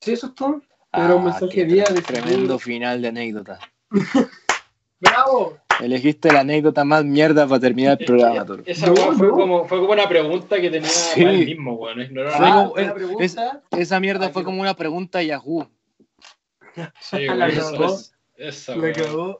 [0.00, 0.62] Sí, eso es todo.
[0.90, 3.58] Pero un mensaje tre- de Tremendo final de anécdota.
[5.00, 5.58] ¡Bravo!
[5.80, 8.62] Elegiste la anécdota más mierda para terminar el programa, Toro.
[8.64, 9.32] Esa No, fue, no.
[9.34, 11.22] como, fue como una pregunta que tenía Sí.
[11.22, 12.14] él mismo, weón.
[12.14, 12.62] No era Fue nada.
[12.62, 13.62] como- una es- pregunta.
[13.72, 15.68] Esa mierda Ay, fue como una pregunta Yahoo.
[17.00, 17.84] Sí, La cagó.
[17.86, 18.74] esa- Esa.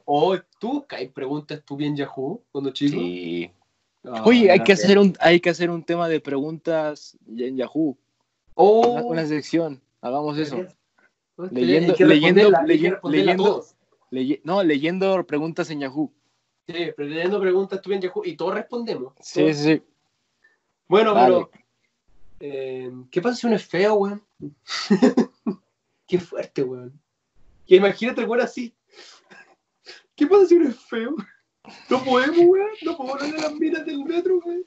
[0.05, 2.97] Oh, ¿tú hay preguntas tú bien Yahoo cuando chico?
[2.99, 3.49] Sí.
[4.07, 7.97] Ah, Oye, hay que, hacer un, hay que hacer un tema de preguntas en Yahoo.
[8.53, 9.81] Oh, Una, una sección.
[10.01, 10.57] Hagamos eso.
[11.37, 12.51] Ok, Leyendo- leyendo-
[13.03, 13.75] leyendo- todos.
[14.11, 16.11] Leye- no, leyendo preguntas en Yahoo.
[16.67, 19.13] Sí, pero leyendo preguntas tú bien Yahoo y todos respondemos.
[19.19, 19.57] Sí, Todos.
[19.57, 19.83] sí, sí.
[20.87, 21.27] Bueno, Dale.
[21.35, 21.49] pero.
[22.39, 24.23] eh, ¿Qué pasa si uno es feo, weón?
[26.07, 26.99] Qué fuerte, weón.
[27.65, 28.73] Que imagínate, weón, así.
[30.15, 31.15] ¿Qué pasa si uno es feo?
[31.89, 32.69] No podemos, weón.
[32.83, 34.65] No podemos hablar de las minas del metro, weón.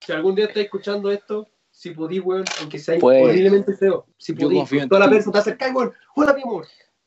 [0.00, 4.32] Si algún día estás escuchando esto, si podís, weón, aunque sea Pues, horriblemente feo, si
[4.34, 5.92] podís, toda la persona te acercás, weón.
[6.14, 6.66] Hola, mi amor.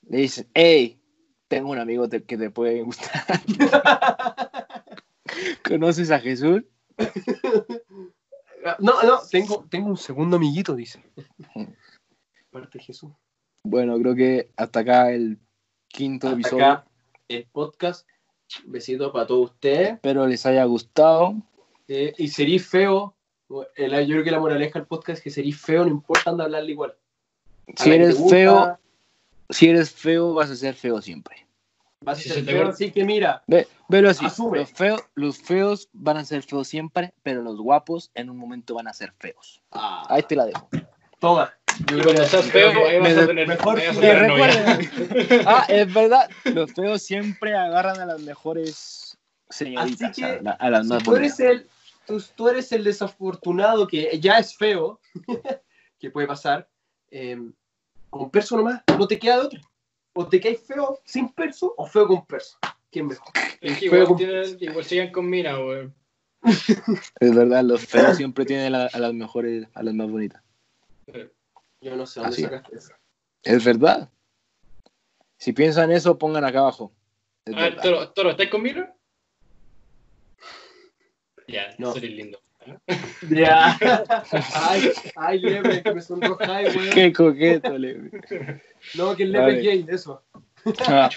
[0.10, 1.00] Le dicen, hey,
[1.48, 3.24] tengo un amigo te- que te puede gustar.
[5.68, 6.64] ¿Conoces a Jesús?
[8.80, 11.02] No, no, tengo, tengo un segundo amiguito, dice.
[12.52, 13.14] Parte de Jesús.
[13.64, 15.40] Bueno, creo que hasta acá el
[15.88, 16.66] quinto Hasta episodio.
[16.66, 16.86] acá
[17.28, 18.08] el podcast.
[18.66, 19.94] Besito para todos ustedes.
[19.94, 21.36] Espero les haya gustado.
[21.88, 23.14] Eh, y serí feo.
[23.76, 26.44] el- yo creo que la moraleja del podcast es que serí feo, no importa anda
[26.44, 26.96] a hablarle igual.
[27.78, 28.80] A Si eres gusta, feo,
[29.50, 31.46] si eres feo, vas a ser feo siempre.
[32.02, 34.26] vas a ser feo, así que mira, Ve, velo así.
[34.52, 38.76] Los, feos, los feos van a ser feos siempre, pero los guapos en un momento
[38.76, 39.62] van a ser feos.
[39.72, 40.70] ah, Ahí te la dejo.
[41.20, 41.54] toma.
[41.80, 44.00] Yo Y creo cuando que- seas creo feo, ahí vas a tener, mejor vas a
[44.00, 44.80] tener novia.
[45.46, 46.30] Ah, es verdad.
[46.46, 49.18] Los feos siempre agarran a las mejores
[49.50, 51.68] señoritas, Así que, a, a las si más tú eres el,
[52.06, 55.00] tú, tú eres el desafortunado que ya es feo,
[56.00, 56.68] que puede pasar,
[57.12, 57.38] eh,
[58.10, 59.62] con perso nomás, no te queda de otra.
[60.14, 62.58] O te caes feo sin perso o feo con perso.
[62.92, 63.32] ¿Quién mejor?
[63.62, 65.94] Es que Feo igual, con- tienen- igual siguen con mina, weón.
[67.20, 70.42] Es verdad, los feos siempre tienen la- a las mejores, a las más bonitas.
[71.82, 72.50] Yo no sé dónde Así es.
[72.50, 72.94] sacaste eso.
[73.44, 74.10] Es verdad.
[75.38, 76.92] Si piensan eso, pongan acá abajo.
[77.46, 77.84] Es A ver, verdad.
[77.84, 78.94] Toro, Toro, ¿estás con mina?
[81.48, 81.96] Ya, No.
[81.96, 82.40] eres lindo.
[83.30, 83.78] Ya.
[84.54, 86.90] ay, ay, Lepe, que me sonrojáis, weón.
[86.94, 88.12] Qué coqueto, le.
[88.96, 89.58] No, que el Lepe Vale.
[89.60, 90.24] es gay, eso.
[90.88, 91.10] Ah.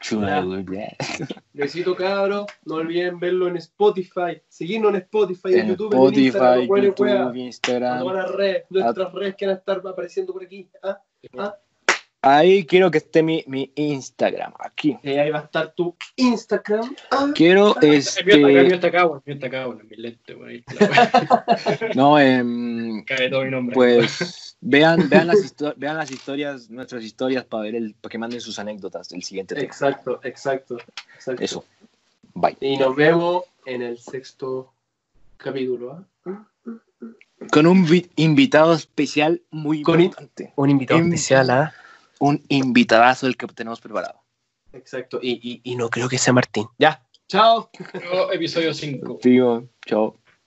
[0.00, 0.96] Chula, ya.
[1.52, 2.46] Besito, cabro.
[2.64, 4.40] No olviden verlo en Spotify.
[4.48, 7.08] Seguirnos en Spotify, en, En YouTube, en Instagram, Spotify, weón, y YouTube.
[7.08, 8.06] A todas Instagram.
[8.14, 10.70] las redes, nuestras redes que van a estar apareciendo por aquí.
[10.82, 11.00] ¿ah?
[11.38, 11.56] ¿Ah?
[12.20, 14.98] Ahí quiero que esté mi, mi Instagram, aquí.
[15.04, 16.94] Eh, ahí va a estar tu Instagram.
[17.12, 17.92] Ah, Quiero mío
[20.48, 21.94] este.
[21.94, 23.74] No, em, Cabe todo mi nombre.
[23.74, 28.40] pues vean, vean, las vean las historias, nuestras historias para ver el, para que manden
[28.40, 29.66] sus anécdotas del siguiente tema.
[29.66, 30.76] exacto, exacto,
[31.14, 31.42] exacto.
[31.42, 31.64] Eso.
[32.34, 32.56] Bye.
[32.60, 34.72] Y nos vemos en el sexto
[35.36, 36.04] capítulo.
[36.26, 36.44] ¿ah?
[37.52, 40.52] Con un vi- invitado especial muy Con importante.
[40.56, 41.72] Un invitado Em- especial, ¿ah?
[42.20, 44.22] Un invitadazo el que tenemos preparado.
[44.72, 45.18] Exacto.
[45.22, 46.66] Y, y, y no creo que sea Martín.
[46.78, 47.04] Ya.
[47.28, 47.70] Chao.
[48.32, 49.18] Episodio 5.
[49.22, 50.16] Digo, chao.